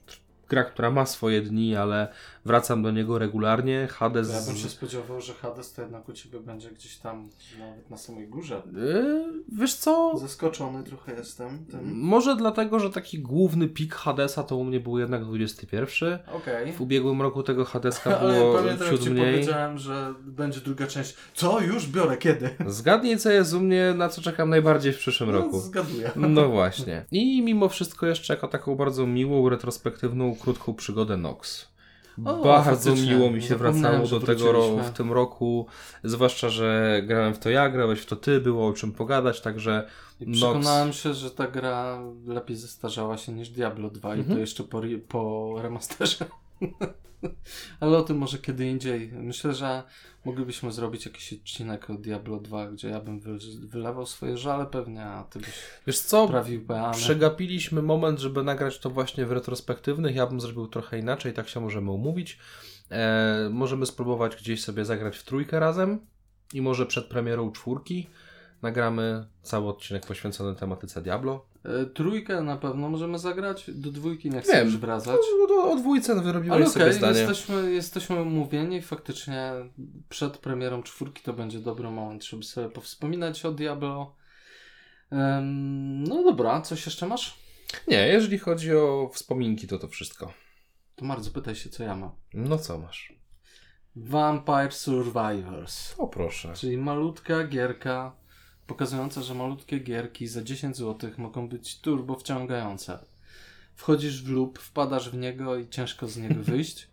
[0.49, 2.09] gra, która ma swoje dni, ale
[2.45, 3.87] wracam do niego regularnie.
[3.91, 4.33] Hades...
[4.33, 7.29] Ja bym się spodziewał, że Hades to jednak u Ciebie będzie gdzieś tam
[7.59, 8.63] nawet na samej górze.
[8.73, 9.25] Yy,
[9.59, 11.81] wiesz co, Zaskoczony trochę jestem tym.
[11.99, 16.19] może dlatego, że taki główny pik Hadesa to u mnie był jednak 21.
[16.33, 16.73] Okej.
[16.73, 19.33] W ubiegłym roku tego Hadeska było pamiętam, jak ciut Ci mniej.
[19.35, 21.15] powiedziałem, że będzie druga część.
[21.35, 21.61] Co?
[21.61, 22.51] Już biorę, kiedy?
[22.67, 25.59] Zgadnij, co jest u mnie, na co czekam najbardziej w przyszłym No, roku.
[25.61, 26.11] zgaduję.
[26.17, 27.05] No właśnie.
[27.11, 31.69] I mimo wszystko jeszcze jako taką bardzo miłą, retrospektywną, krótką przygodę Nox.
[32.25, 35.67] O, bardzo miło mi się wracało do tego ro- w tym roku.
[36.05, 39.87] Zwłaszcza, że grałem w to ja, grałeś w to ty, było o czym pogadać, także
[40.21, 44.37] I Nox- przekonałem się, że ta gra lepiej zestarzała się niż Diablo 2 i Mhm.
[44.37, 46.25] to jeszcze po, po remasterze.
[47.81, 49.13] Ale o tym może kiedy indziej.
[49.13, 49.83] Myślę, że
[50.25, 55.05] moglibyśmy zrobić jakiś odcinek o Diablo 2, gdzie ja bym wy, wylewał swoje żale pewnie,
[55.05, 55.55] a ty byś
[55.87, 56.95] wiesz co, prawił peany.
[56.95, 60.17] przegapiliśmy moment, żeby nagrać to właśnie w retrospektywnych.
[60.17, 62.39] Ja bym zrobił trochę inaczej, tak się możemy umówić.
[62.91, 66.07] E, możemy spróbować gdzieś sobie zagrać w trójkę razem
[66.55, 68.07] i może przed premierą czwórki
[68.63, 71.47] nagramy cały odcinek poświęcony tematyce Diablo.
[71.67, 74.67] E, Trójkę na pewno możemy zagrać, do dwójki nie chcę Wiem.
[74.67, 75.17] już wracać.
[75.49, 77.19] No, no, o dwójce wyrobiłeś Ale sobie okej, zdanie.
[77.19, 78.83] jesteśmy, jesteśmy umówieni.
[78.83, 79.53] Faktycznie
[80.09, 84.17] przed premierą czwórki to będzie dobry moment, żeby sobie powspominać o Diablo.
[86.09, 87.39] No dobra, coś jeszcze masz?
[87.89, 90.33] Nie, jeżeli chodzi o wspominki, to to wszystko.
[90.95, 92.11] To bardzo pytaj się, co ja mam.
[92.35, 93.13] No co masz?
[93.97, 95.95] Vampire Survivors.
[95.99, 96.53] O proszę.
[96.57, 98.17] Czyli malutka gierka
[98.67, 102.99] pokazująca, że malutkie gierki za 10 zł mogą być turbo wciągające.
[103.75, 106.89] Wchodzisz w lub, wpadasz w niego i ciężko z niego wyjść.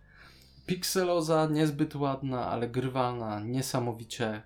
[0.65, 4.41] Pikseloza, niezbyt ładna, ale grywalna, niesamowicie.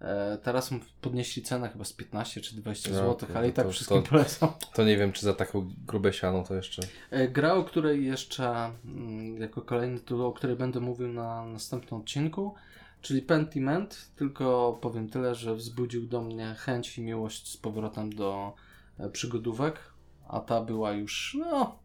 [0.00, 0.70] E, teraz
[1.00, 4.02] podnieśli cenę chyba z 15 czy 20 No, zł, ale i to- tak to- wszystkim
[4.02, 4.48] to- polecam.
[4.74, 6.82] To nie wiem, czy za taką grube siano to jeszcze.
[7.10, 12.00] E, Gra, o której jeszcze mm, jako kolejny tytuł, o której będę mówił na następnym
[12.00, 12.54] odcinku,
[13.04, 18.54] czyli Pentiment, tylko powiem tyle, że wzbudził do mnie chęć i miłość z powrotem do
[18.98, 19.80] e, przygodówek,
[20.28, 21.78] a ta była już no,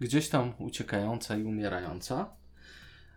[0.00, 2.30] gdzieś tam uciekająca i umierająca.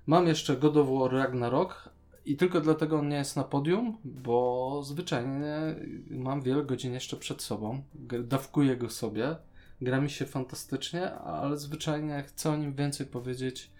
[0.07, 1.89] Mam jeszcze God of War Ragnarok
[2.25, 5.75] i tylko dlatego on nie jest na podium, bo zwyczajnie
[6.09, 7.83] mam wiele godzin jeszcze przed sobą,
[8.23, 9.35] dawkuję go sobie,
[9.81, 13.71] Gra mi się fantastycznie, ale zwyczajnie chcę o nim więcej powiedzieć,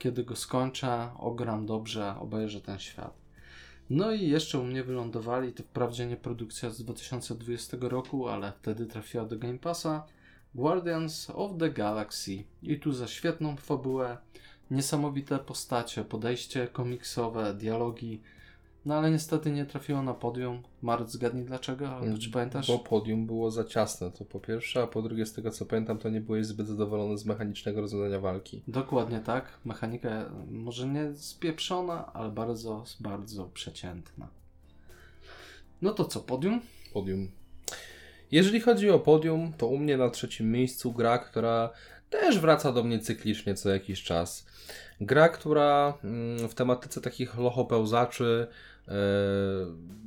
[0.00, 3.14] kiedy go skończę, ogram dobrze, obejrzę ten świat.
[3.90, 8.86] No i jeszcze u mnie wylądowali, to wprawdzie nie produkcja z 2020 roku, ale wtedy
[8.86, 10.06] trafiła do Game Passa,
[10.54, 12.44] Guardians of the Galaxy.
[12.62, 14.16] I tu za świetną fabułę,
[14.70, 18.22] niesamowite postacie, podejście komiksowe, dialogi,
[18.86, 20.62] no ale niestety nie trafiło na podium.
[20.82, 21.88] Mart, zgadnij dlaczego?
[21.88, 22.66] Albo czy pamiętasz?
[22.66, 25.98] Bo podium było za ciasne, to po pierwsze, a po drugie, z tego co pamiętam,
[25.98, 28.62] to nie byłeś zbyt zadowolony z mechanicznego rozwiązania walki.
[28.68, 29.58] Dokładnie tak.
[29.64, 34.28] Mechanika e, może nie spieprzona, ale bardzo, bardzo przeciętna.
[35.82, 36.60] No to co, podium?
[36.92, 37.28] Podium.
[38.32, 41.70] Jeżeli chodzi o podium, to u mnie na trzecim miejscu gra, która
[42.10, 44.46] też wraca do mnie cyklicznie co jakiś czas.
[45.00, 48.46] Gra, która mm, w tematyce takich lochopełzaczy
[48.88, 48.92] e,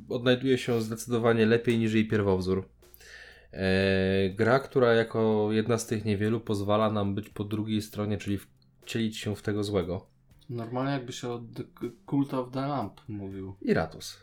[0.09, 2.69] odnajduje się zdecydowanie lepiej niż jej pierwowzór.
[3.51, 8.39] E, gra, która jako jedna z tych niewielu pozwala nam być po drugiej stronie, czyli
[8.81, 10.05] wcielić się w tego złego.
[10.49, 11.63] Normalnie jakby się o The
[12.09, 13.55] Cult of the Lamp mówił.
[13.61, 14.17] Iratus.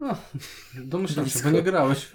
[0.00, 0.16] No,
[0.74, 2.10] domyślam się, bo nie grałeś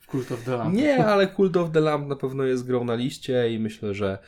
[0.00, 0.74] w Cult of the Lamp.
[0.74, 4.12] Nie, ale Cult of the Lamp na pewno jest grą na liście i myślę, że
[4.12, 4.18] e,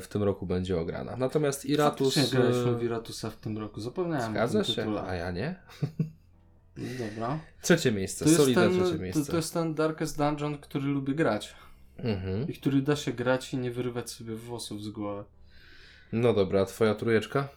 [0.00, 1.16] w tym roku będzie ograna.
[1.16, 2.14] Natomiast Iratus...
[2.14, 3.80] Faktycznie graliśmy w e, Iratusa w tym roku.
[3.80, 5.02] Zapomniałem Zgadza się, tytule.
[5.02, 5.54] a ja nie.
[6.76, 7.38] Dobra.
[7.62, 9.30] Trzecie miejsce, To solidne ten, trzecie to, miejsce.
[9.30, 11.54] to jest ten Darkest Dungeon, który lubię grać.
[11.98, 12.48] Mhm.
[12.48, 15.24] I który da się grać i nie wyrywać sobie włosów z głowy.
[16.12, 17.48] No dobra, twoja trójeczka?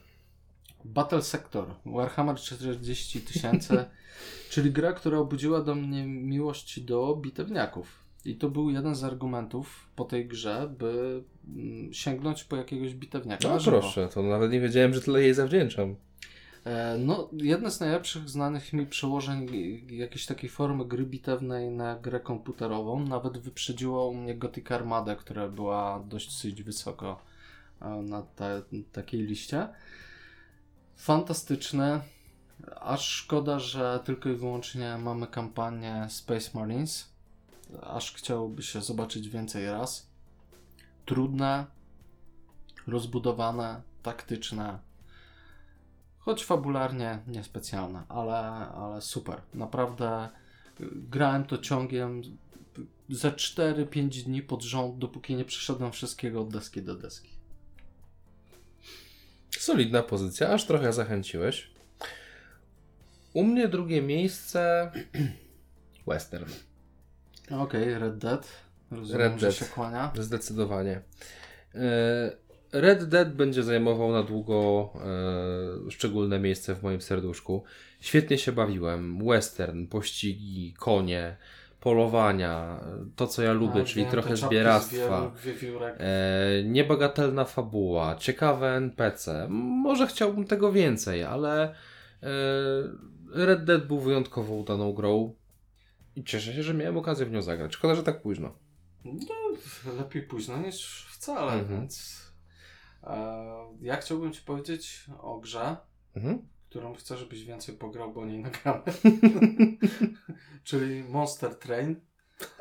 [0.86, 3.86] Battle Sector, Warhammer 40 tysięcy,
[4.50, 8.04] czyli gra, która obudziła do mnie miłość do bitewniaków.
[8.26, 13.48] I to był jeden z argumentów po tej grze, by mm, sięgnąć po jakiegoś bitewniaka.
[13.50, 15.96] No proszę, to nawet nie wiedziałem, że tyle jej zawdzięczam.
[16.66, 19.48] E, No, jedne z najlepszych znanych mi przełożeń
[19.90, 25.48] jakiejś takiej formy gry bitewnej na grę komputerową nawet wyprzedziło u mnie Gothic Armada, która
[25.48, 27.22] była dość wysoko
[27.82, 28.62] e, na te,
[28.92, 29.68] takiej liście.
[30.96, 32.02] Fantastyczne.
[32.76, 37.10] Aż szkoda, że tylko i wyłącznie mamy kampanię Space Marines.
[37.82, 40.10] Aż chciałoby się zobaczyć więcej raz.
[41.06, 41.66] Trudne,
[42.88, 44.80] rozbudowane, taktyczne.
[46.20, 48.40] Choć fabularnie niespecjalne, ale,
[48.70, 49.42] ale super.
[49.54, 50.30] Naprawdę
[50.82, 52.22] y, grałem to ciągiem
[53.10, 57.33] ze 4-5 dni pod rząd, dopóki nie przeszedłem wszystkiego od deski do deski.
[59.64, 61.72] Solidna pozycja, aż trochę zachęciłeś.
[63.34, 64.92] U mnie drugie miejsce...
[66.08, 66.52] Western.
[67.52, 68.48] Okej, Red Dead.
[68.92, 69.56] Rozumiem, Red że Dead.
[69.56, 70.14] się kłania.
[70.20, 71.02] Zdecydowanie.
[71.76, 72.32] E,
[72.72, 74.90] Red Dead będzie zajmował na długo
[75.88, 77.64] e, szczególne miejsce w moim serduszku.
[78.00, 79.28] Świetnie się bawiłem.
[79.28, 81.38] Western, pościgi, konie,
[81.84, 82.80] polowania,
[83.16, 85.32] to co ja lubię, A, czyli wiem, trochę zbieractwa.
[85.46, 85.96] wiewiórek.
[86.00, 89.48] E, niebagatelna fabuła, ciekawe NPC.
[89.50, 91.64] Może chciałbym tego więcej, ale
[92.24, 92.28] e,
[93.34, 95.36] Red Dead był wyjątkowo udaną grą
[96.16, 97.74] i cieszę się, że miałem okazję w nią zagrać.
[97.74, 98.52] Szkoda, że tak późno.
[99.06, 99.36] No,
[99.98, 101.80] lepiej późno niż wcale, Mhm.
[101.80, 102.22] więc
[103.04, 103.46] e,
[103.82, 105.78] ja chciałbym Ci powiedzieć o grze,
[106.16, 106.48] Mhm.
[106.74, 108.84] Którą chcę, żebyś więcej pograł, bo o niej nagramy.
[110.64, 111.96] Czyli Monster Train.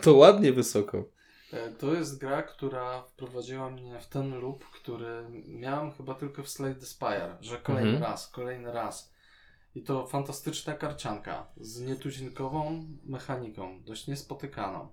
[0.00, 1.04] To ładnie wysoko.
[1.52, 6.48] E, To jest gra, która wprowadziła mnie w ten loop, który miałem chyba tylko w
[6.48, 8.10] Slay the Spire, że kolejny Mhm.
[8.10, 9.12] raz, kolejny raz.
[9.74, 14.88] I to fantastyczna karcianka z nietuzinkową mechaniką, dość niespotykaną.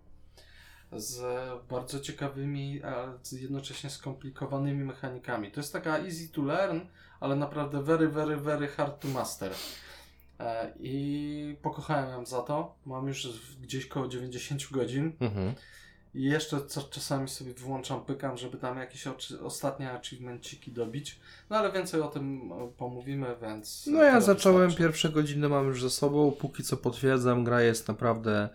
[0.91, 1.21] Z
[1.69, 5.51] bardzo ciekawymi, a jednocześnie skomplikowanymi mechanikami.
[5.51, 6.79] To jest taka easy to learn,
[7.19, 9.51] ale naprawdę very, very, very hard to master.
[10.39, 12.75] E, I pokochałem ją za to.
[12.85, 13.27] Mam już
[13.61, 15.11] gdzieś koło 90 godzin.
[15.19, 15.53] Mhm.
[16.15, 21.19] I jeszcze co, czasami sobie włączam, pykam, żeby tam jakieś oczy, ostatnie achievementciki dobić.
[21.49, 23.87] No ale więcej o tym e, pomówimy, więc...
[23.91, 24.83] No ja zacząłem, wystarczy.
[24.83, 28.49] pierwsze godziny mam już ze sobą, póki co potwierdzam, gra jest naprawdę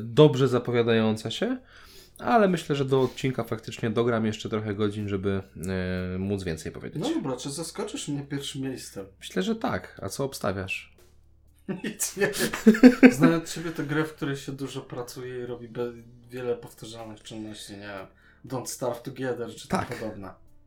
[0.00, 1.58] dobrze zapowiadająca się,
[2.18, 5.42] ale myślę, że do odcinka faktycznie dogram jeszcze trochę godzin, żeby
[6.14, 7.02] e, móc więcej powiedzieć.
[7.02, 9.06] No dobra, czy zaskoczysz mnie pierwszym miejscem?
[9.20, 10.00] Myślę, że tak.
[10.02, 10.96] A co obstawiasz?
[11.84, 13.12] Nic nie wiem.
[13.12, 15.68] Znając Ciebie to grę, w której się dużo pracuje i robi
[16.30, 18.06] wiele powtarzalnych czynności, nie wiem,
[18.46, 20.30] Don't Starve Together czy tak podobne.